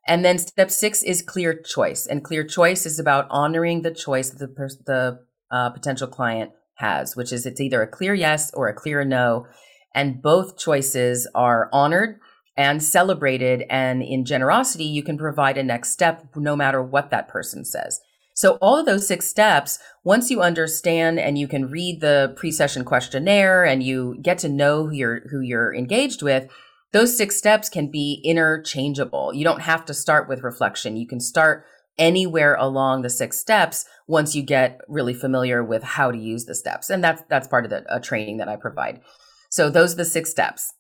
and 0.07 0.25
then 0.25 0.37
step 0.37 0.71
six 0.71 1.03
is 1.03 1.21
clear 1.21 1.53
choice. 1.53 2.07
And 2.07 2.23
clear 2.23 2.43
choice 2.43 2.85
is 2.85 2.99
about 2.99 3.27
honoring 3.29 3.81
the 3.81 3.93
choice 3.93 4.29
that 4.31 4.39
the, 4.39 4.77
the 4.85 5.19
uh, 5.51 5.69
potential 5.69 6.07
client 6.07 6.51
has, 6.75 7.15
which 7.15 7.31
is 7.31 7.45
it's 7.45 7.61
either 7.61 7.81
a 7.81 7.87
clear 7.87 8.13
yes 8.13 8.51
or 8.53 8.67
a 8.67 8.73
clear 8.73 9.03
no. 9.05 9.45
And 9.93 10.21
both 10.21 10.57
choices 10.57 11.27
are 11.35 11.69
honored 11.71 12.19
and 12.57 12.81
celebrated. 12.81 13.63
And 13.69 14.01
in 14.01 14.25
generosity, 14.25 14.85
you 14.85 15.03
can 15.03 15.17
provide 15.17 15.57
a 15.57 15.63
next 15.63 15.91
step 15.91 16.25
no 16.35 16.55
matter 16.55 16.81
what 16.81 17.11
that 17.11 17.27
person 17.27 17.63
says. 17.65 17.99
So 18.33 18.53
all 18.61 18.79
of 18.79 18.85
those 18.85 19.07
six 19.07 19.27
steps, 19.27 19.77
once 20.03 20.31
you 20.31 20.41
understand 20.41 21.19
and 21.19 21.37
you 21.37 21.47
can 21.47 21.69
read 21.69 22.01
the 22.01 22.33
pre-session 22.37 22.85
questionnaire 22.85 23.63
and 23.63 23.83
you 23.83 24.17
get 24.21 24.39
to 24.39 24.49
know 24.49 24.87
who 24.87 24.95
you're, 24.95 25.27
who 25.29 25.41
you're 25.41 25.75
engaged 25.75 26.23
with, 26.23 26.49
those 26.91 27.15
six 27.15 27.37
steps 27.37 27.69
can 27.69 27.89
be 27.89 28.21
interchangeable. 28.23 29.33
You 29.33 29.43
don't 29.43 29.61
have 29.61 29.85
to 29.85 29.93
start 29.93 30.27
with 30.27 30.43
reflection. 30.43 30.97
You 30.97 31.07
can 31.07 31.19
start 31.19 31.65
anywhere 31.97 32.55
along 32.55 33.01
the 33.01 33.09
six 33.09 33.37
steps 33.37 33.85
once 34.07 34.35
you 34.35 34.41
get 34.41 34.81
really 34.87 35.13
familiar 35.13 35.63
with 35.63 35.83
how 35.83 36.11
to 36.11 36.17
use 36.17 36.45
the 36.45 36.55
steps. 36.55 36.89
And 36.89 37.03
that's 37.03 37.23
that's 37.29 37.47
part 37.47 37.65
of 37.65 37.71
the 37.71 37.99
training 38.03 38.37
that 38.37 38.49
I 38.49 38.55
provide. 38.55 39.01
So 39.49 39.69
those 39.69 39.93
are 39.93 39.97
the 39.97 40.05
six 40.05 40.29
steps. 40.31 40.73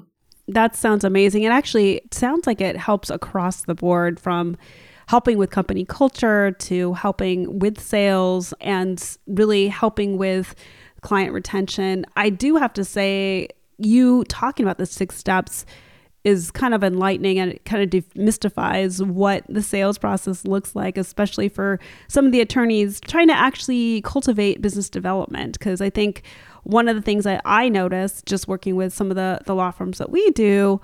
that 0.48 0.76
sounds 0.76 1.04
amazing. 1.04 1.42
It 1.42 1.52
actually 1.52 2.02
sounds 2.12 2.46
like 2.46 2.60
it 2.60 2.76
helps 2.76 3.10
across 3.10 3.62
the 3.62 3.74
board 3.74 4.20
from 4.20 4.56
helping 5.08 5.38
with 5.38 5.50
company 5.50 5.84
culture 5.86 6.52
to 6.52 6.92
helping 6.92 7.58
with 7.58 7.80
sales 7.80 8.52
and 8.60 9.16
really 9.26 9.68
helping 9.68 10.18
with 10.18 10.54
client 11.00 11.32
retention. 11.32 12.04
I 12.16 12.28
do 12.28 12.56
have 12.56 12.74
to 12.74 12.84
say 12.84 13.48
you 13.78 14.24
talking 14.24 14.64
about 14.64 14.78
the 14.78 14.86
six 14.86 15.16
steps 15.16 15.64
is 16.24 16.50
kind 16.50 16.74
of 16.74 16.82
enlightening 16.82 17.38
and 17.38 17.52
it 17.52 17.64
kind 17.64 17.82
of 17.82 17.88
demystifies 17.90 19.04
what 19.04 19.44
the 19.48 19.62
sales 19.62 19.98
process 19.98 20.44
looks 20.44 20.74
like, 20.74 20.98
especially 20.98 21.48
for 21.48 21.78
some 22.08 22.26
of 22.26 22.32
the 22.32 22.40
attorneys 22.40 23.00
trying 23.00 23.28
to 23.28 23.34
actually 23.34 24.02
cultivate 24.02 24.60
business 24.60 24.90
development. 24.90 25.58
Because 25.58 25.80
I 25.80 25.90
think 25.90 26.22
one 26.64 26.88
of 26.88 26.96
the 26.96 27.02
things 27.02 27.24
that 27.24 27.40
I 27.44 27.68
noticed 27.68 28.26
just 28.26 28.48
working 28.48 28.76
with 28.76 28.92
some 28.92 29.10
of 29.10 29.16
the, 29.16 29.40
the 29.46 29.54
law 29.54 29.70
firms 29.70 29.98
that 29.98 30.10
we 30.10 30.28
do, 30.30 30.80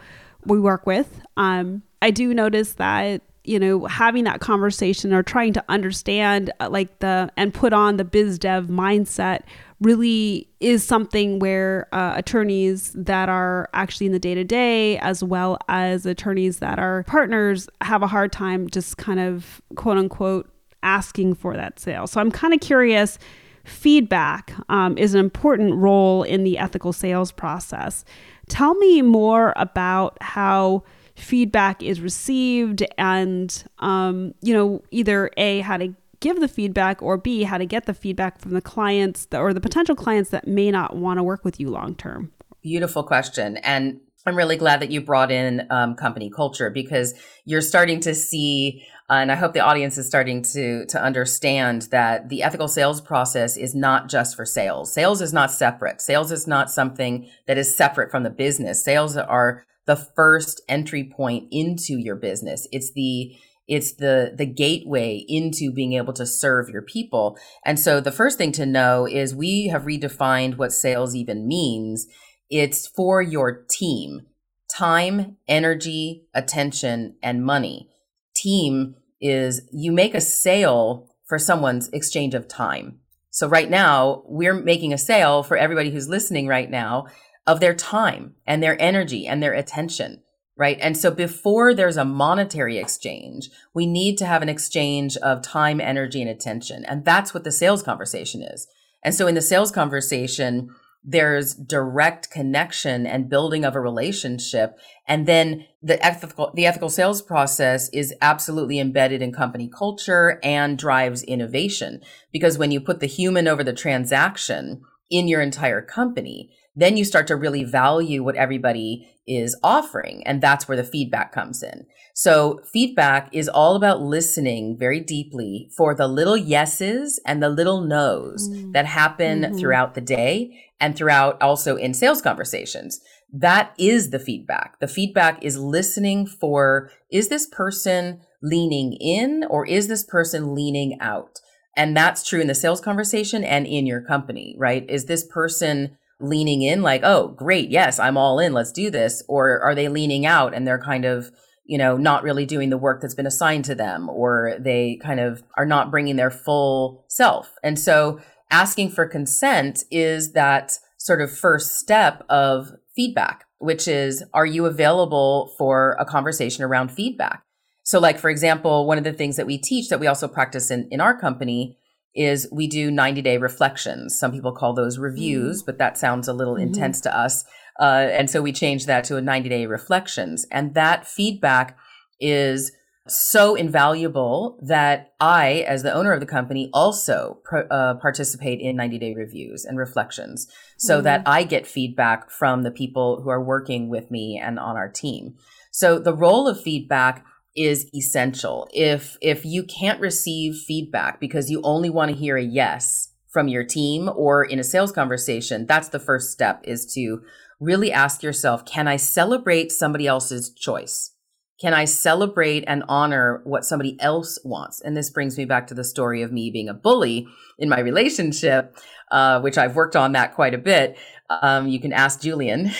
we 0.46 0.60
work 0.60 0.86
with, 0.86 1.20
um, 1.36 1.82
I 2.00 2.10
do 2.10 2.32
notice 2.32 2.74
that 2.74 3.22
you 3.44 3.58
know 3.58 3.84
having 3.84 4.24
that 4.24 4.40
conversation 4.40 5.12
or 5.12 5.22
trying 5.22 5.52
to 5.52 5.64
understand 5.68 6.50
uh, 6.60 6.68
like 6.70 6.98
the 7.00 7.30
and 7.36 7.52
put 7.52 7.72
on 7.72 7.98
the 7.98 8.04
biz 8.04 8.38
dev 8.38 8.66
mindset 8.66 9.42
really 9.84 10.48
is 10.60 10.82
something 10.82 11.38
where 11.38 11.88
uh, 11.92 12.14
attorneys 12.16 12.92
that 12.94 13.28
are 13.28 13.68
actually 13.74 14.06
in 14.06 14.12
the 14.12 14.18
day 14.18 14.34
to 14.34 14.44
day, 14.44 14.98
as 14.98 15.22
well 15.22 15.58
as 15.68 16.06
attorneys 16.06 16.58
that 16.58 16.78
are 16.78 17.04
partners, 17.04 17.68
have 17.82 18.02
a 18.02 18.06
hard 18.06 18.32
time 18.32 18.68
just 18.68 18.96
kind 18.96 19.20
of 19.20 19.60
quote 19.76 19.98
unquote 19.98 20.50
asking 20.82 21.34
for 21.34 21.54
that 21.54 21.78
sale. 21.78 22.06
So 22.06 22.20
I'm 22.20 22.30
kind 22.30 22.54
of 22.54 22.60
curious. 22.60 23.18
Feedback 23.64 24.52
um, 24.68 24.98
is 24.98 25.14
an 25.14 25.20
important 25.20 25.74
role 25.76 26.22
in 26.22 26.44
the 26.44 26.58
ethical 26.58 26.92
sales 26.92 27.32
process. 27.32 28.04
Tell 28.50 28.74
me 28.74 29.00
more 29.00 29.54
about 29.56 30.18
how 30.20 30.84
feedback 31.14 31.82
is 31.82 32.00
received 32.00 32.84
and 32.98 33.64
um, 33.78 34.34
you 34.42 34.52
know 34.52 34.82
either 34.90 35.30
a 35.36 35.60
how 35.60 35.76
to 35.76 35.94
give 36.24 36.40
the 36.40 36.48
feedback 36.48 37.02
or 37.02 37.18
B, 37.18 37.42
how 37.42 37.58
to 37.58 37.66
get 37.66 37.84
the 37.84 37.92
feedback 37.92 38.40
from 38.40 38.52
the 38.52 38.62
clients 38.62 39.28
or 39.30 39.52
the 39.52 39.60
potential 39.60 39.94
clients 39.94 40.30
that 40.30 40.48
may 40.48 40.70
not 40.70 40.96
want 40.96 41.18
to 41.18 41.22
work 41.22 41.44
with 41.44 41.60
you 41.60 41.68
long 41.68 41.94
term? 41.94 42.32
Beautiful 42.62 43.02
question. 43.02 43.58
And 43.58 44.00
I'm 44.26 44.34
really 44.34 44.56
glad 44.56 44.80
that 44.80 44.90
you 44.90 45.02
brought 45.02 45.30
in 45.30 45.66
um, 45.68 45.94
company 45.96 46.30
culture 46.30 46.70
because 46.70 47.12
you're 47.44 47.60
starting 47.60 48.00
to 48.00 48.14
see, 48.14 48.82
uh, 49.10 49.14
and 49.14 49.30
I 49.30 49.34
hope 49.34 49.52
the 49.52 49.60
audience 49.60 49.98
is 49.98 50.06
starting 50.06 50.40
to 50.54 50.86
to 50.86 51.02
understand 51.02 51.82
that 51.90 52.30
the 52.30 52.42
ethical 52.42 52.68
sales 52.68 53.02
process 53.02 53.58
is 53.58 53.74
not 53.74 54.08
just 54.08 54.34
for 54.34 54.46
sales. 54.46 54.94
Sales 54.94 55.20
is 55.20 55.34
not 55.34 55.50
separate. 55.50 56.00
Sales 56.00 56.32
is 56.32 56.46
not 56.46 56.70
something 56.70 57.28
that 57.46 57.58
is 57.58 57.76
separate 57.76 58.10
from 58.10 58.22
the 58.22 58.30
business. 58.30 58.82
Sales 58.82 59.14
are 59.18 59.62
the 59.84 59.96
first 59.96 60.62
entry 60.70 61.04
point 61.04 61.48
into 61.50 61.98
your 61.98 62.16
business. 62.16 62.66
It's 62.72 62.92
the 62.92 63.36
it's 63.66 63.92
the 63.92 64.34
the 64.36 64.46
gateway 64.46 65.24
into 65.26 65.72
being 65.72 65.94
able 65.94 66.12
to 66.14 66.26
serve 66.26 66.68
your 66.68 66.82
people. 66.82 67.38
And 67.64 67.78
so 67.78 68.00
the 68.00 68.12
first 68.12 68.36
thing 68.36 68.52
to 68.52 68.66
know 68.66 69.06
is 69.06 69.34
we 69.34 69.68
have 69.68 69.82
redefined 69.82 70.56
what 70.56 70.72
sales 70.72 71.14
even 71.14 71.48
means. 71.48 72.06
It's 72.50 72.86
for 72.86 73.22
your 73.22 73.64
team. 73.70 74.22
Time 74.68 75.36
energy 75.48 76.26
attention 76.34 77.16
and 77.22 77.44
money. 77.44 77.88
Team 78.34 78.96
is 79.20 79.62
you 79.72 79.92
make 79.92 80.14
a 80.14 80.20
sale 80.20 81.08
for 81.24 81.38
someone's 81.38 81.88
exchange 81.88 82.34
of 82.34 82.48
time. 82.48 82.98
So 83.30 83.48
right 83.48 83.70
now 83.70 84.22
we're 84.26 84.54
making 84.54 84.92
a 84.92 84.98
sale 84.98 85.42
for 85.42 85.56
everybody 85.56 85.90
who's 85.90 86.08
listening 86.08 86.46
right 86.46 86.70
now 86.70 87.06
of 87.46 87.60
their 87.60 87.74
time 87.74 88.34
and 88.46 88.62
their 88.62 88.80
energy 88.80 89.26
and 89.26 89.42
their 89.42 89.54
attention 89.54 90.22
right? 90.56 90.78
And 90.80 90.96
so 90.96 91.10
before 91.10 91.74
there's 91.74 91.96
a 91.96 92.04
monetary 92.04 92.78
exchange, 92.78 93.50
we 93.74 93.86
need 93.86 94.16
to 94.18 94.26
have 94.26 94.42
an 94.42 94.48
exchange 94.48 95.16
of 95.18 95.42
time, 95.42 95.80
energy, 95.80 96.20
and 96.20 96.30
attention. 96.30 96.84
And 96.84 97.04
that's 97.04 97.34
what 97.34 97.44
the 97.44 97.52
sales 97.52 97.82
conversation 97.82 98.42
is. 98.42 98.68
And 99.02 99.14
so 99.14 99.26
in 99.26 99.34
the 99.34 99.42
sales 99.42 99.70
conversation, 99.70 100.70
there's 101.04 101.54
direct 101.54 102.30
connection 102.30 103.06
and 103.06 103.28
building 103.28 103.64
of 103.64 103.74
a 103.74 103.80
relationship. 103.80 104.78
And 105.06 105.26
then 105.26 105.66
the 105.82 106.02
ethical, 106.04 106.50
the 106.54 106.64
ethical 106.64 106.88
sales 106.88 107.20
process 107.20 107.90
is 107.90 108.14
absolutely 108.22 108.78
embedded 108.78 109.20
in 109.20 109.30
company 109.32 109.68
culture 109.68 110.40
and 110.42 110.78
drives 110.78 111.22
innovation. 111.24 112.00
Because 112.32 112.56
when 112.56 112.70
you 112.70 112.80
put 112.80 113.00
the 113.00 113.06
human 113.06 113.46
over 113.46 113.62
the 113.62 113.74
transaction 113.74 114.82
in 115.10 115.28
your 115.28 115.42
entire 115.42 115.82
company, 115.82 116.50
then 116.76 116.96
you 116.96 117.04
start 117.04 117.26
to 117.28 117.36
really 117.36 117.64
value 117.64 118.22
what 118.22 118.36
everybody 118.36 119.08
is 119.26 119.56
offering. 119.62 120.22
And 120.26 120.42
that's 120.42 120.68
where 120.68 120.76
the 120.76 120.84
feedback 120.84 121.32
comes 121.32 121.62
in. 121.62 121.86
So 122.14 122.60
feedback 122.72 123.28
is 123.32 123.48
all 123.48 123.74
about 123.74 124.02
listening 124.02 124.76
very 124.78 125.00
deeply 125.00 125.70
for 125.76 125.94
the 125.94 126.06
little 126.06 126.36
yeses 126.36 127.20
and 127.26 127.42
the 127.42 127.48
little 127.48 127.80
nos 127.80 128.48
mm. 128.48 128.72
that 128.72 128.86
happen 128.86 129.42
mm-hmm. 129.42 129.58
throughout 129.58 129.94
the 129.94 130.00
day 130.00 130.64
and 130.78 130.96
throughout 130.96 131.40
also 131.40 131.76
in 131.76 131.94
sales 131.94 132.22
conversations. 132.22 133.00
That 133.32 133.74
is 133.78 134.10
the 134.10 134.18
feedback. 134.20 134.78
The 134.78 134.88
feedback 134.88 135.42
is 135.42 135.58
listening 135.58 136.26
for, 136.26 136.90
is 137.10 137.28
this 137.28 137.46
person 137.46 138.20
leaning 138.42 138.92
in 139.00 139.44
or 139.48 139.66
is 139.66 139.88
this 139.88 140.04
person 140.04 140.54
leaning 140.54 140.98
out? 141.00 141.40
And 141.76 141.96
that's 141.96 142.22
true 142.22 142.40
in 142.40 142.46
the 142.46 142.54
sales 142.54 142.80
conversation 142.80 143.42
and 143.42 143.66
in 143.66 143.86
your 143.86 144.00
company, 144.00 144.54
right? 144.56 144.88
Is 144.88 145.06
this 145.06 145.24
person 145.26 145.96
leaning 146.20 146.62
in 146.62 146.82
like, 146.82 147.02
oh, 147.04 147.28
great, 147.28 147.70
yes, 147.70 147.98
I'm 147.98 148.16
all 148.16 148.38
in, 148.38 148.52
let's 148.52 148.72
do 148.72 148.90
this? 148.90 149.22
Or 149.28 149.60
are 149.60 149.74
they 149.74 149.88
leaning 149.88 150.26
out 150.26 150.54
and 150.54 150.66
they're 150.66 150.82
kind 150.82 151.04
of, 151.04 151.30
you 151.64 151.78
know, 151.78 151.96
not 151.96 152.22
really 152.22 152.46
doing 152.46 152.70
the 152.70 152.78
work 152.78 153.00
that's 153.00 153.14
been 153.14 153.26
assigned 153.26 153.64
to 153.66 153.74
them, 153.74 154.08
or 154.08 154.56
they 154.58 154.98
kind 155.02 155.20
of 155.20 155.42
are 155.56 155.66
not 155.66 155.90
bringing 155.90 156.16
their 156.16 156.30
full 156.30 157.04
self? 157.08 157.52
And 157.62 157.78
so 157.78 158.20
asking 158.50 158.90
for 158.90 159.06
consent 159.06 159.84
is 159.90 160.32
that 160.32 160.78
sort 160.98 161.20
of 161.20 161.36
first 161.36 161.78
step 161.78 162.24
of 162.28 162.70
feedback, 162.94 163.44
which 163.58 163.88
is, 163.88 164.22
are 164.32 164.46
you 164.46 164.66
available 164.66 165.54
for 165.58 165.96
a 165.98 166.04
conversation 166.04 166.64
around 166.64 166.90
feedback? 166.90 167.42
So, 167.82 168.00
like, 168.00 168.18
for 168.18 168.30
example, 168.30 168.86
one 168.86 168.96
of 168.96 169.04
the 169.04 169.12
things 169.12 169.36
that 169.36 169.46
we 169.46 169.58
teach 169.58 169.88
that 169.90 170.00
we 170.00 170.06
also 170.06 170.26
practice 170.26 170.70
in, 170.70 170.88
in 170.90 171.00
our 171.00 171.18
company 171.18 171.78
is 172.14 172.46
we 172.52 172.66
do 172.66 172.90
90 172.90 173.22
day 173.22 173.38
reflections. 173.38 174.18
Some 174.18 174.32
people 174.32 174.52
call 174.52 174.72
those 174.72 174.98
reviews, 174.98 175.62
mm 175.62 175.66
but 175.66 175.78
that 175.78 175.96
sounds 175.96 176.28
a 176.28 176.32
little 176.32 176.54
mm-hmm. 176.54 176.74
intense 176.74 177.00
to 177.00 177.16
us. 177.16 177.44
Uh, 177.80 178.08
and 178.10 178.28
so 178.28 178.42
we 178.42 178.52
changed 178.52 178.86
that 178.86 179.04
to 179.04 179.16
a 179.16 179.20
90 179.20 179.48
day 179.48 179.66
reflections. 179.66 180.46
And 180.50 180.74
that 180.74 181.06
feedback 181.06 181.76
is 182.20 182.72
so 183.06 183.54
invaluable 183.54 184.58
that 184.62 185.12
I, 185.20 185.64
as 185.68 185.82
the 185.82 185.92
owner 185.92 186.12
of 186.12 186.20
the 186.20 186.26
company, 186.26 186.70
also 186.72 187.38
pro- 187.44 187.66
uh, 187.68 187.94
participate 187.94 188.60
in 188.60 188.76
90 188.76 188.98
day 188.98 189.14
reviews 189.14 189.64
and 189.64 189.78
reflections 189.78 190.46
so 190.76 191.00
mm 191.00 191.04
that 191.04 191.22
I 191.26 191.44
get 191.44 191.66
feedback 191.66 192.30
from 192.30 192.62
the 192.62 192.70
people 192.70 193.20
who 193.22 193.28
are 193.28 193.42
working 193.42 193.88
with 193.88 194.10
me 194.10 194.40
and 194.42 194.58
on 194.58 194.76
our 194.76 194.88
team. 194.88 195.34
So 195.70 195.98
the 195.98 196.14
role 196.14 196.48
of 196.48 196.60
feedback 196.60 197.24
is 197.56 197.88
essential. 197.94 198.68
If 198.72 199.16
if 199.20 199.44
you 199.44 199.64
can't 199.64 200.00
receive 200.00 200.56
feedback 200.56 201.20
because 201.20 201.50
you 201.50 201.60
only 201.62 201.90
want 201.90 202.10
to 202.10 202.16
hear 202.16 202.36
a 202.36 202.42
yes 202.42 203.12
from 203.28 203.48
your 203.48 203.64
team 203.64 204.08
or 204.14 204.44
in 204.44 204.58
a 204.58 204.64
sales 204.64 204.92
conversation, 204.92 205.66
that's 205.66 205.88
the 205.88 205.98
first 205.98 206.30
step 206.30 206.60
is 206.64 206.86
to 206.94 207.20
really 207.60 207.92
ask 207.92 208.22
yourself, 208.22 208.64
can 208.64 208.86
I 208.88 208.96
celebrate 208.96 209.72
somebody 209.72 210.06
else's 210.06 210.52
choice? 210.52 211.12
Can 211.60 211.72
I 211.72 211.84
celebrate 211.84 212.64
and 212.66 212.82
honor 212.88 213.40
what 213.44 213.64
somebody 213.64 213.96
else 214.00 214.38
wants? 214.44 214.80
And 214.80 214.96
this 214.96 215.10
brings 215.10 215.38
me 215.38 215.44
back 215.44 215.68
to 215.68 215.74
the 215.74 215.84
story 215.84 216.22
of 216.22 216.32
me 216.32 216.50
being 216.50 216.68
a 216.68 216.74
bully 216.74 217.26
in 217.58 217.68
my 217.68 217.80
relationship, 217.80 218.76
uh, 219.10 219.40
which 219.40 219.56
I've 219.56 219.76
worked 219.76 219.96
on 219.96 220.12
that 220.12 220.34
quite 220.34 220.54
a 220.54 220.58
bit. 220.58 220.98
Um, 221.30 221.68
you 221.68 221.80
can 221.80 221.92
ask 221.92 222.20
Julian. 222.20 222.70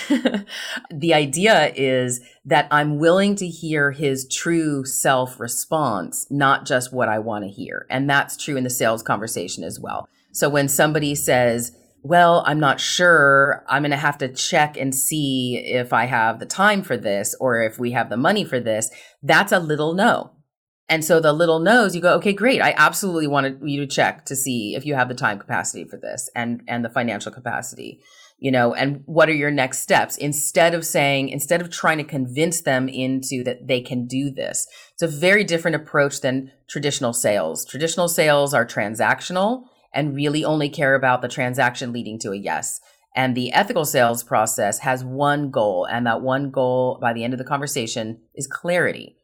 the 0.90 1.14
idea 1.14 1.72
is 1.74 2.20
that 2.44 2.68
I'm 2.70 2.98
willing 2.98 3.37
to 3.37 3.48
hear 3.48 3.92
his 3.92 4.28
true 4.28 4.85
self 4.85 5.40
response, 5.40 6.26
not 6.30 6.66
just 6.66 6.92
what 6.92 7.09
I 7.09 7.18
want 7.18 7.44
to 7.44 7.50
hear. 7.50 7.87
And 7.88 8.09
that's 8.09 8.37
true 8.37 8.57
in 8.57 8.64
the 8.64 8.70
sales 8.70 9.02
conversation 9.02 9.64
as 9.64 9.80
well. 9.80 10.09
So 10.33 10.48
when 10.48 10.68
somebody 10.68 11.14
says, 11.14 11.72
well, 12.02 12.44
I'm 12.46 12.61
not 12.61 12.80
sure. 12.80 13.64
I'm 13.66 13.83
going 13.83 13.90
to 13.90 13.96
have 13.96 14.18
to 14.18 14.28
check 14.28 14.76
and 14.76 14.94
see 14.94 15.57
if 15.57 15.94
I 15.94 16.04
have 16.04 16.38
the 16.38 16.44
time 16.44 16.83
for 16.83 16.98
this 16.98 17.35
or 17.40 17.62
if 17.62 17.78
we 17.78 17.92
have 17.92 18.11
the 18.11 18.18
money 18.18 18.44
for 18.44 18.61
this. 18.61 18.90
That's 19.22 19.52
a 19.52 19.59
little 19.59 19.94
no. 19.94 20.33
And 20.87 21.02
so 21.02 21.18
the 21.18 21.33
little 21.33 21.61
no's, 21.61 21.96
you 21.96 22.02
go, 22.02 22.14
okay, 22.16 22.35
great. 22.35 22.61
I 22.61 22.74
absolutely 22.76 23.26
wanted 23.26 23.59
you 23.64 23.80
to 23.80 23.87
check 23.87 24.26
to 24.26 24.37
see 24.37 24.74
if 24.74 24.85
you 24.85 24.94
have 24.94 25.09
the 25.09 25.14
time 25.14 25.38
capacity 25.38 25.85
for 25.85 25.96
this 25.96 26.28
and, 26.37 26.62
and 26.68 26.85
the 26.85 26.90
financial 26.90 27.33
capacity, 27.33 28.00
you 28.38 28.51
know, 28.51 28.75
and 28.75 29.03
what 29.07 29.29
are 29.29 29.35
your 29.35 29.51
next 29.51 29.79
steps 29.81 30.16
instead 30.16 30.75
of 30.75 30.85
saying, 30.85 31.29
instead 31.29 31.61
of 31.61 31.70
trying 31.70 31.99
to 31.99 32.05
convince 32.05 32.62
them 32.62 32.88
into 32.88 33.42
that 33.44 33.66
they 33.66 33.81
can 33.81 34.07
do 34.07 34.31
this. 34.31 34.66
It's 34.92 35.03
a 35.03 35.09
very 35.09 35.44
different 35.44 35.77
approach 35.77 36.20
than 36.20 36.51
traditional 36.68 37.12
sales. 37.12 37.64
Traditional 37.64 38.09
sales 38.09 38.53
are 38.53 38.66
transactional 38.66 39.64
and 39.92 40.14
really 40.14 40.44
only 40.44 40.68
care 40.68 40.94
about 40.94 41.23
the 41.23 41.29
transaction 41.29 41.92
leading 41.92 42.18
to 42.20 42.33
a 42.33 42.37
yes. 42.37 42.81
And 43.16 43.37
the 43.37 43.53
ethical 43.53 43.85
sales 43.85 44.25
process 44.25 44.81
has 44.81 45.05
one 45.05 45.51
goal, 45.53 45.87
and 45.88 46.05
that 46.07 46.20
one 46.20 46.51
goal 46.51 46.99
by 47.01 47.12
the 47.12 47.23
end 47.23 47.33
of 47.33 47.38
the 47.38 47.44
conversation 47.44 48.20
is 48.35 48.49
clarity 48.49 49.16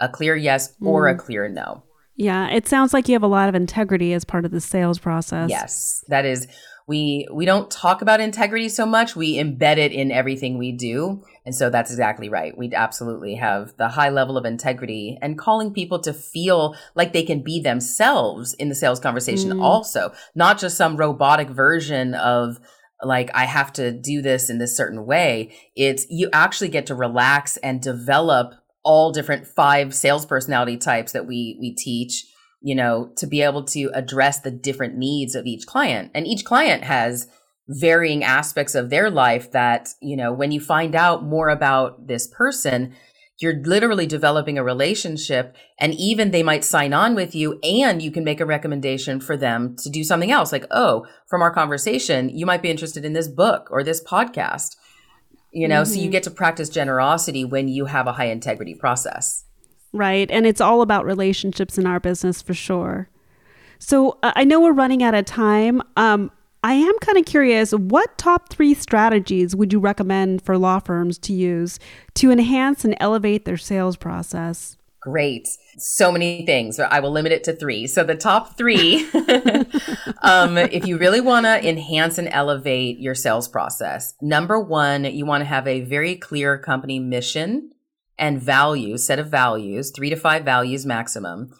a 0.00 0.08
clear 0.08 0.36
yes 0.36 0.74
or 0.80 1.06
mm. 1.06 1.14
a 1.14 1.18
clear 1.18 1.48
no. 1.48 1.82
Yeah, 2.16 2.48
it 2.50 2.66
sounds 2.66 2.92
like 2.92 3.08
you 3.08 3.14
have 3.14 3.22
a 3.22 3.28
lot 3.28 3.48
of 3.48 3.54
integrity 3.54 4.12
as 4.12 4.24
part 4.24 4.44
of 4.44 4.50
the 4.50 4.60
sales 4.60 4.98
process. 4.98 5.50
Yes, 5.50 6.04
that 6.08 6.24
is 6.24 6.48
we 6.88 7.28
we 7.30 7.44
don't 7.44 7.70
talk 7.70 8.00
about 8.00 8.18
integrity 8.18 8.70
so 8.70 8.86
much, 8.86 9.14
we 9.14 9.36
embed 9.36 9.76
it 9.76 9.92
in 9.92 10.10
everything 10.10 10.56
we 10.56 10.72
do. 10.72 11.22
And 11.44 11.54
so 11.54 11.68
that's 11.68 11.90
exactly 11.90 12.30
right. 12.30 12.56
We 12.56 12.72
absolutely 12.74 13.34
have 13.34 13.76
the 13.76 13.90
high 13.90 14.08
level 14.08 14.38
of 14.38 14.46
integrity 14.46 15.18
and 15.20 15.38
calling 15.38 15.72
people 15.72 15.98
to 16.00 16.14
feel 16.14 16.74
like 16.94 17.12
they 17.12 17.22
can 17.22 17.42
be 17.42 17.60
themselves 17.60 18.54
in 18.54 18.70
the 18.70 18.74
sales 18.74 19.00
conversation 19.00 19.50
mm. 19.50 19.62
also, 19.62 20.12
not 20.34 20.58
just 20.58 20.78
some 20.78 20.96
robotic 20.96 21.50
version 21.50 22.14
of 22.14 22.58
like 23.02 23.30
I 23.34 23.44
have 23.44 23.72
to 23.74 23.92
do 23.92 24.22
this 24.22 24.48
in 24.48 24.58
this 24.58 24.74
certain 24.74 25.04
way. 25.04 25.54
It's 25.76 26.06
you 26.08 26.30
actually 26.32 26.68
get 26.68 26.86
to 26.86 26.94
relax 26.94 27.58
and 27.58 27.82
develop 27.82 28.54
all 28.82 29.12
different 29.12 29.46
five 29.46 29.94
sales 29.94 30.24
personality 30.24 30.78
types 30.78 31.12
that 31.12 31.26
we 31.26 31.58
we 31.60 31.74
teach 31.74 32.24
you 32.60 32.74
know 32.74 33.10
to 33.16 33.26
be 33.26 33.42
able 33.42 33.64
to 33.64 33.90
address 33.94 34.40
the 34.40 34.50
different 34.50 34.96
needs 34.96 35.34
of 35.34 35.46
each 35.46 35.66
client 35.66 36.10
and 36.14 36.26
each 36.26 36.44
client 36.44 36.84
has 36.84 37.26
varying 37.68 38.24
aspects 38.24 38.74
of 38.74 38.90
their 38.90 39.10
life 39.10 39.50
that 39.52 39.90
you 40.00 40.16
know 40.16 40.32
when 40.32 40.50
you 40.50 40.60
find 40.60 40.94
out 40.94 41.24
more 41.24 41.48
about 41.48 42.06
this 42.06 42.26
person 42.26 42.94
you're 43.40 43.62
literally 43.62 44.06
developing 44.06 44.58
a 44.58 44.64
relationship 44.64 45.54
and 45.78 45.94
even 45.94 46.30
they 46.30 46.42
might 46.42 46.64
sign 46.64 46.92
on 46.92 47.14
with 47.14 47.34
you 47.34 47.58
and 47.62 48.02
you 48.02 48.10
can 48.10 48.24
make 48.24 48.40
a 48.40 48.46
recommendation 48.46 49.20
for 49.20 49.36
them 49.36 49.76
to 49.76 49.90
do 49.90 50.02
something 50.02 50.32
else 50.32 50.50
like 50.50 50.66
oh 50.70 51.06
from 51.28 51.42
our 51.42 51.52
conversation 51.52 52.28
you 52.30 52.46
might 52.46 52.62
be 52.62 52.70
interested 52.70 53.04
in 53.04 53.12
this 53.12 53.28
book 53.28 53.68
or 53.70 53.84
this 53.84 54.02
podcast 54.02 54.76
you 55.52 55.68
know 55.68 55.82
mm-hmm. 55.82 55.92
so 55.92 55.94
you 55.94 56.02
mm-hmm. 56.04 56.12
get 56.12 56.22
to 56.22 56.30
practice 56.30 56.68
generosity 56.68 57.44
when 57.44 57.68
you 57.68 57.84
have 57.84 58.06
a 58.06 58.12
high 58.12 58.28
integrity 58.28 58.74
process 58.74 59.44
right 59.92 60.30
and 60.30 60.46
it's 60.46 60.60
all 60.60 60.82
about 60.82 61.04
relationships 61.04 61.78
in 61.78 61.86
our 61.86 62.00
business 62.00 62.42
for 62.42 62.54
sure 62.54 63.08
so 63.78 64.18
uh, 64.22 64.32
i 64.36 64.44
know 64.44 64.60
we're 64.60 64.72
running 64.72 65.02
out 65.02 65.14
of 65.14 65.24
time 65.24 65.82
um, 65.96 66.30
i 66.62 66.74
am 66.74 66.98
kind 67.00 67.18
of 67.18 67.24
curious 67.24 67.72
what 67.72 68.16
top 68.18 68.50
three 68.50 68.74
strategies 68.74 69.54
would 69.56 69.72
you 69.72 69.78
recommend 69.78 70.42
for 70.42 70.58
law 70.58 70.78
firms 70.78 71.18
to 71.18 71.32
use 71.32 71.78
to 72.14 72.30
enhance 72.30 72.84
and 72.84 72.96
elevate 73.00 73.44
their 73.44 73.56
sales 73.56 73.96
process 73.96 74.78
Great. 75.00 75.48
So 75.78 76.10
many 76.10 76.44
things. 76.44 76.80
I 76.80 76.98
will 76.98 77.12
limit 77.12 77.30
it 77.30 77.44
to 77.44 77.52
three. 77.52 77.86
So 77.86 78.02
the 78.02 78.16
top 78.16 78.58
three, 78.58 79.08
um, 80.22 80.58
if 80.58 80.86
you 80.86 80.98
really 80.98 81.20
want 81.20 81.46
to 81.46 81.66
enhance 81.66 82.18
and 82.18 82.28
elevate 82.28 82.98
your 82.98 83.14
sales 83.14 83.46
process, 83.46 84.14
number 84.20 84.58
one, 84.58 85.04
you 85.04 85.24
want 85.24 85.42
to 85.42 85.46
have 85.46 85.68
a 85.68 85.82
very 85.82 86.16
clear 86.16 86.58
company 86.58 86.98
mission 86.98 87.70
and 88.18 88.42
values, 88.42 89.04
set 89.04 89.18
of 89.18 89.28
values, 89.28 89.90
three 89.90 90.10
to 90.10 90.16
five 90.16 90.44
values 90.44 90.84
maximum. 90.84 91.50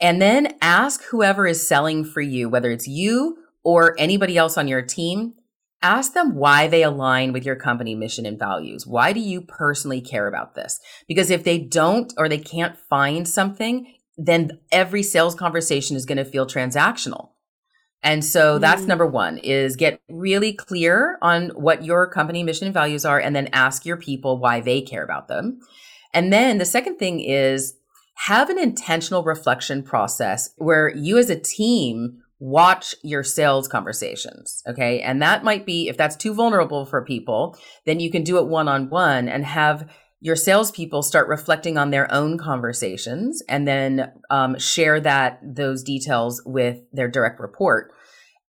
And 0.00 0.20
then 0.20 0.54
ask 0.60 1.02
whoever 1.04 1.46
is 1.46 1.66
selling 1.66 2.04
for 2.04 2.20
you, 2.20 2.48
whether 2.48 2.70
it's 2.70 2.86
you 2.86 3.38
or 3.64 3.96
anybody 3.98 4.36
else 4.36 4.56
on 4.56 4.68
your 4.68 4.82
team, 4.82 5.34
ask 5.82 6.12
them 6.12 6.34
why 6.34 6.68
they 6.68 6.82
align 6.82 7.32
with 7.32 7.44
your 7.44 7.56
company 7.56 7.94
mission 7.94 8.26
and 8.26 8.38
values. 8.38 8.86
Why 8.86 9.12
do 9.12 9.20
you 9.20 9.40
personally 9.40 10.00
care 10.00 10.26
about 10.26 10.54
this? 10.54 10.80
Because 11.08 11.30
if 11.30 11.44
they 11.44 11.58
don't 11.58 12.12
or 12.16 12.28
they 12.28 12.38
can't 12.38 12.76
find 12.76 13.26
something, 13.28 13.92
then 14.16 14.58
every 14.72 15.02
sales 15.02 15.34
conversation 15.34 15.96
is 15.96 16.06
going 16.06 16.18
to 16.18 16.24
feel 16.24 16.46
transactional. 16.46 17.30
And 18.02 18.24
so 18.24 18.58
that's 18.58 18.82
mm. 18.82 18.86
number 18.86 19.06
one 19.06 19.38
is 19.38 19.76
get 19.76 20.00
really 20.08 20.52
clear 20.52 21.18
on 21.22 21.48
what 21.50 21.84
your 21.84 22.08
company 22.08 22.42
mission 22.42 22.66
and 22.66 22.74
values 22.74 23.04
are 23.04 23.18
and 23.18 23.34
then 23.34 23.48
ask 23.52 23.84
your 23.84 23.96
people 23.96 24.38
why 24.38 24.60
they 24.60 24.80
care 24.80 25.02
about 25.02 25.28
them. 25.28 25.60
And 26.16 26.32
then 26.32 26.56
the 26.56 26.64
second 26.64 26.96
thing 26.96 27.20
is 27.20 27.74
have 28.14 28.48
an 28.48 28.58
intentional 28.58 29.22
reflection 29.22 29.82
process 29.82 30.48
where 30.56 30.88
you 30.96 31.18
as 31.18 31.28
a 31.28 31.38
team 31.38 32.22
watch 32.38 32.94
your 33.02 33.22
sales 33.22 33.68
conversations. 33.68 34.62
Okay. 34.66 35.02
And 35.02 35.20
that 35.20 35.44
might 35.44 35.66
be, 35.66 35.90
if 35.90 35.98
that's 35.98 36.16
too 36.16 36.32
vulnerable 36.32 36.86
for 36.86 37.04
people, 37.04 37.54
then 37.84 38.00
you 38.00 38.10
can 38.10 38.24
do 38.24 38.38
it 38.38 38.46
one 38.46 38.66
on 38.66 38.88
one 38.88 39.28
and 39.28 39.44
have 39.44 39.90
your 40.20 40.36
salespeople 40.36 41.02
start 41.02 41.28
reflecting 41.28 41.76
on 41.76 41.90
their 41.90 42.10
own 42.10 42.38
conversations 42.38 43.42
and 43.46 43.68
then 43.68 44.10
um, 44.30 44.58
share 44.58 44.98
that 45.00 45.38
those 45.42 45.82
details 45.82 46.42
with 46.46 46.78
their 46.94 47.08
direct 47.08 47.40
report. 47.40 47.92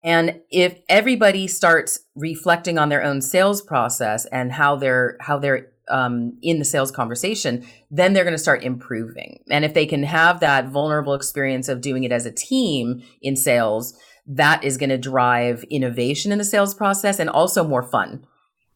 And 0.02 0.42
if 0.50 0.78
everybody 0.90 1.46
starts 1.46 2.00
reflecting 2.14 2.78
on 2.78 2.90
their 2.90 3.02
own 3.02 3.22
sales 3.22 3.62
process 3.62 4.26
and 4.26 4.52
how 4.52 4.76
they're 4.76 5.16
how 5.20 5.38
they're 5.38 5.72
um, 5.88 6.38
in 6.42 6.58
the 6.58 6.64
sales 6.64 6.90
conversation, 6.90 7.66
then 7.90 8.12
they're 8.12 8.24
going 8.24 8.34
to 8.34 8.38
start 8.38 8.62
improving. 8.62 9.42
And 9.50 9.64
if 9.64 9.74
they 9.74 9.86
can 9.86 10.02
have 10.04 10.40
that 10.40 10.68
vulnerable 10.68 11.14
experience 11.14 11.68
of 11.68 11.80
doing 11.80 12.04
it 12.04 12.12
as 12.12 12.26
a 12.26 12.32
team 12.32 13.02
in 13.22 13.36
sales, 13.36 13.94
that 14.26 14.64
is 14.64 14.76
going 14.76 14.90
to 14.90 14.98
drive 14.98 15.64
innovation 15.64 16.32
in 16.32 16.38
the 16.38 16.44
sales 16.44 16.74
process 16.74 17.18
and 17.18 17.28
also 17.28 17.64
more 17.64 17.82
fun. 17.82 18.26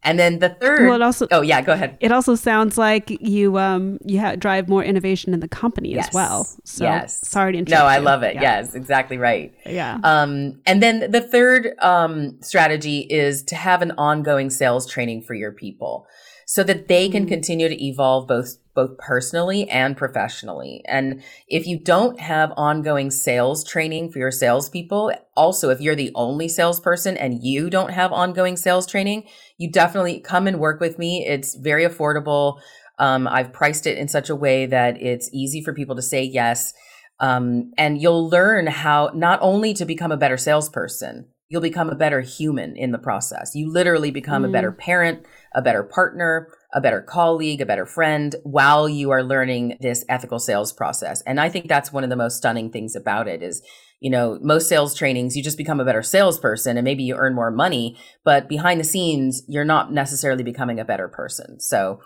And 0.05 0.19
then 0.19 0.39
the 0.39 0.51
third, 0.51 0.87
well, 0.87 0.95
it 0.95 1.03
also, 1.03 1.27
oh 1.33 1.41
yeah, 1.41 1.61
go 1.61 1.73
ahead. 1.73 1.99
It 2.01 2.13
also 2.13 2.37
sounds 2.37 2.79
like 2.79 3.11
you 3.21 3.59
um 3.59 3.99
you 4.05 4.21
ha- 4.21 4.37
drive 4.37 4.69
more 4.69 4.85
innovation 4.85 5.35
in 5.35 5.41
the 5.41 5.49
company 5.49 5.93
yes. 5.93 6.09
as 6.09 6.15
well. 6.15 6.47
So 6.65 6.85
yes. 6.85 7.27
sorry 7.29 7.53
to 7.53 7.59
interrupt. 7.59 7.83
No, 7.83 7.85
I 7.85 7.99
love 7.99 8.23
it. 8.23 8.37
Yeah. 8.37 8.43
Yes, 8.43 8.75
exactly 8.77 9.19
right. 9.19 9.53
Yeah. 9.67 9.99
Um, 10.05 10.61
and 10.67 10.81
then 10.81 11.11
the 11.11 11.21
third 11.21 11.75
um 11.81 12.41
strategy 12.41 13.01
is 13.11 13.43
to 13.45 13.57
have 13.57 13.83
an 13.83 13.93
ongoing 13.99 14.51
sales 14.51 14.89
training 14.89 15.23
for 15.23 15.35
your 15.35 15.51
people 15.51 16.07
so 16.51 16.65
that 16.65 16.89
they 16.89 17.11
can 17.11 17.25
mm-hmm. 17.25 17.29
continue 17.29 17.69
to 17.69 17.85
evolve 17.85 18.27
both 18.27 18.57
both 18.75 18.97
personally 18.97 19.69
and 19.69 19.97
professionally. 19.97 20.83
And 20.87 21.23
if 21.49 21.67
you 21.67 21.79
don't 21.79 22.19
have 22.21 22.53
ongoing 22.57 23.11
sales 23.11 23.65
training 23.65 24.13
for 24.13 24.21
your 24.21 24.31
salespeople, 24.31 25.13
also 25.37 25.71
if 25.71 25.81
you're 25.81 25.97
the 25.97 26.13
only 26.15 26.49
salesperson 26.49 27.17
and 27.17 27.43
you 27.43 27.69
don't 27.69 27.91
have 27.91 28.13
ongoing 28.13 28.57
sales 28.57 28.87
training, 28.87 29.25
you 29.59 29.71
definitely 29.71 30.21
come 30.21 30.47
and 30.47 30.61
work 30.61 30.81
with 30.81 30.97
me. 30.97 31.27
It's 31.27 31.55
very 31.57 31.85
affordable. 31.85 32.61
Um, 32.99 33.27
I've 33.29 33.53
priced 33.53 33.87
it 33.87 33.99
in 33.99 34.09
such 34.09 34.31
a 34.31 34.37
way 34.37 34.65
that 34.67 35.03
it's 35.03 35.29
easy 35.33 35.61
for 35.63 35.75
people 35.75 35.97
to 35.97 36.03
say 36.03 36.23
yes. 36.23 36.73
Um, 37.21 37.73
and 37.77 38.01
you'll 38.01 38.31
learn 38.31 38.69
how 38.69 39.11
not 39.13 39.41
only 39.43 39.75
to 39.75 39.85
become 39.85 40.13
a 40.13 40.17
better 40.17 40.37
salesperson, 40.37 41.27
you'll 41.49 41.63
become 41.63 41.89
a 41.89 41.95
better 41.95 42.21
human 42.21 42.77
in 42.77 42.93
the 42.93 42.99
process. 42.99 43.55
You 43.55 43.73
literally 43.73 44.11
become 44.11 44.43
mm. 44.43 44.49
a 44.49 44.53
better 44.53 44.73
parent, 44.73 45.25
a 45.55 45.63
better 45.63 45.83
partner, 45.83 46.49
a 46.75 46.81
better 46.81 47.01
colleague, 47.01 47.61
a 47.61 47.67
better 47.67 47.87
friend 47.87 48.37
while 48.43 48.89
you 48.89 49.11
are 49.11 49.23
learning 49.23 49.79
this 49.81 50.05
ethical 50.09 50.39
sales 50.39 50.73
process. 50.73 51.23
And 51.23 51.41
I 51.41 51.49
think 51.49 51.69
that's 51.69 51.93
one 51.93 52.05
of 52.05 52.11
the 52.11 52.17
most 52.17 52.37
stunning 52.37 52.71
things 52.71 52.95
about 52.95 53.29
it 53.29 53.43
is, 53.43 53.63
you 54.01 54.11
know, 54.11 54.39
most 54.43 54.69
sales 54.69 54.95
trainings, 54.95 55.37
you 55.37 55.43
just 55.43 55.59
become 55.59 55.81
a 55.81 55.85
better 55.85 56.03
salesperson 56.03 56.77
and 56.77 56.85
maybe 56.85 57.03
you 57.03 57.17
earn 57.17 57.35
more 57.35 57.51
money, 57.51 57.99
but 58.25 58.49
behind 58.49 58.79
the 58.79 58.85
scenes, 58.85 59.43
you're 59.49 59.65
not 59.65 59.93
necessarily 59.93 60.45
becoming 60.45 60.79
a 60.79 60.85
better 60.85 61.09
person. 61.09 61.59
So 61.61 62.01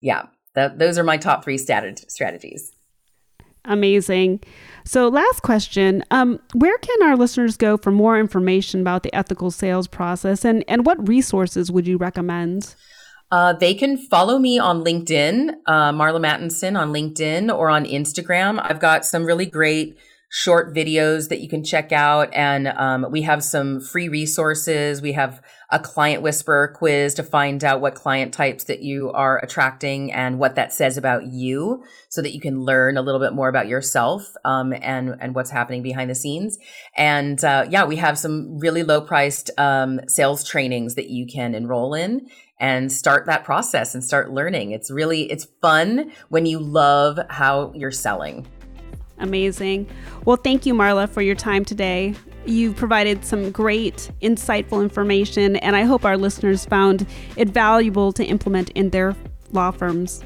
yeah, 0.00 0.26
that, 0.54 0.78
those 0.78 0.98
are 0.98 1.04
my 1.04 1.18
top 1.18 1.44
three 1.44 1.58
strategies. 1.58 2.72
Amazing. 3.66 4.40
So, 4.84 5.08
last 5.08 5.42
question 5.42 6.04
um, 6.10 6.38
Where 6.54 6.78
can 6.78 7.02
our 7.02 7.16
listeners 7.16 7.56
go 7.56 7.76
for 7.76 7.90
more 7.90 8.18
information 8.18 8.80
about 8.80 9.02
the 9.02 9.14
ethical 9.14 9.50
sales 9.50 9.88
process 9.88 10.44
and, 10.44 10.64
and 10.68 10.86
what 10.86 11.08
resources 11.08 11.70
would 11.70 11.86
you 11.86 11.96
recommend? 11.96 12.74
Uh, 13.32 13.52
they 13.52 13.74
can 13.74 13.96
follow 13.96 14.38
me 14.38 14.58
on 14.58 14.84
LinkedIn, 14.84 15.50
uh, 15.66 15.92
Marla 15.92 16.20
Mattenson 16.20 16.78
on 16.78 16.92
LinkedIn 16.92 17.52
or 17.52 17.68
on 17.68 17.84
Instagram. 17.84 18.60
I've 18.62 18.78
got 18.78 19.04
some 19.04 19.24
really 19.24 19.46
great 19.46 19.96
short 20.36 20.74
videos 20.74 21.30
that 21.30 21.40
you 21.40 21.48
can 21.48 21.64
check 21.64 21.92
out. 21.92 22.28
And 22.34 22.68
um, 22.68 23.06
we 23.10 23.22
have 23.22 23.42
some 23.42 23.80
free 23.80 24.10
resources. 24.10 25.00
We 25.00 25.12
have 25.12 25.40
a 25.70 25.78
client 25.78 26.20
whisperer 26.20 26.68
quiz 26.68 27.14
to 27.14 27.22
find 27.22 27.64
out 27.64 27.80
what 27.80 27.94
client 27.94 28.34
types 28.34 28.64
that 28.64 28.82
you 28.82 29.10
are 29.12 29.38
attracting 29.42 30.12
and 30.12 30.38
what 30.38 30.54
that 30.56 30.74
says 30.74 30.98
about 30.98 31.24
you 31.24 31.82
so 32.10 32.20
that 32.20 32.34
you 32.34 32.40
can 32.42 32.60
learn 32.60 32.98
a 32.98 33.02
little 33.02 33.18
bit 33.18 33.32
more 33.32 33.48
about 33.48 33.66
yourself 33.66 34.30
um, 34.44 34.74
and, 34.82 35.16
and 35.22 35.34
what's 35.34 35.50
happening 35.50 35.82
behind 35.82 36.10
the 36.10 36.14
scenes. 36.14 36.58
And 36.98 37.42
uh, 37.42 37.64
yeah, 37.70 37.86
we 37.86 37.96
have 37.96 38.18
some 38.18 38.58
really 38.58 38.82
low 38.82 39.00
priced 39.00 39.50
um, 39.56 40.00
sales 40.06 40.44
trainings 40.44 40.96
that 40.96 41.08
you 41.08 41.26
can 41.26 41.54
enroll 41.54 41.94
in 41.94 42.28
and 42.60 42.92
start 42.92 43.24
that 43.24 43.42
process 43.42 43.94
and 43.94 44.04
start 44.04 44.30
learning. 44.30 44.72
It's 44.72 44.90
really, 44.90 45.32
it's 45.32 45.46
fun 45.62 46.12
when 46.28 46.44
you 46.44 46.58
love 46.58 47.18
how 47.30 47.72
you're 47.74 47.90
selling. 47.90 48.46
Amazing. 49.18 49.88
Well, 50.24 50.36
thank 50.36 50.66
you, 50.66 50.74
Marla, 50.74 51.08
for 51.08 51.22
your 51.22 51.34
time 51.34 51.64
today. 51.64 52.14
You've 52.44 52.76
provided 52.76 53.24
some 53.24 53.50
great, 53.50 54.10
insightful 54.22 54.82
information, 54.82 55.56
and 55.56 55.74
I 55.74 55.82
hope 55.82 56.04
our 56.04 56.16
listeners 56.16 56.64
found 56.64 57.06
it 57.36 57.48
valuable 57.48 58.12
to 58.12 58.24
implement 58.24 58.70
in 58.70 58.90
their 58.90 59.16
law 59.52 59.70
firms. 59.70 60.22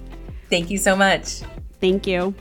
Thank 0.50 0.70
you 0.70 0.78
so 0.78 0.96
much. 0.96 1.40
Thank 1.80 2.06
you. 2.06 2.34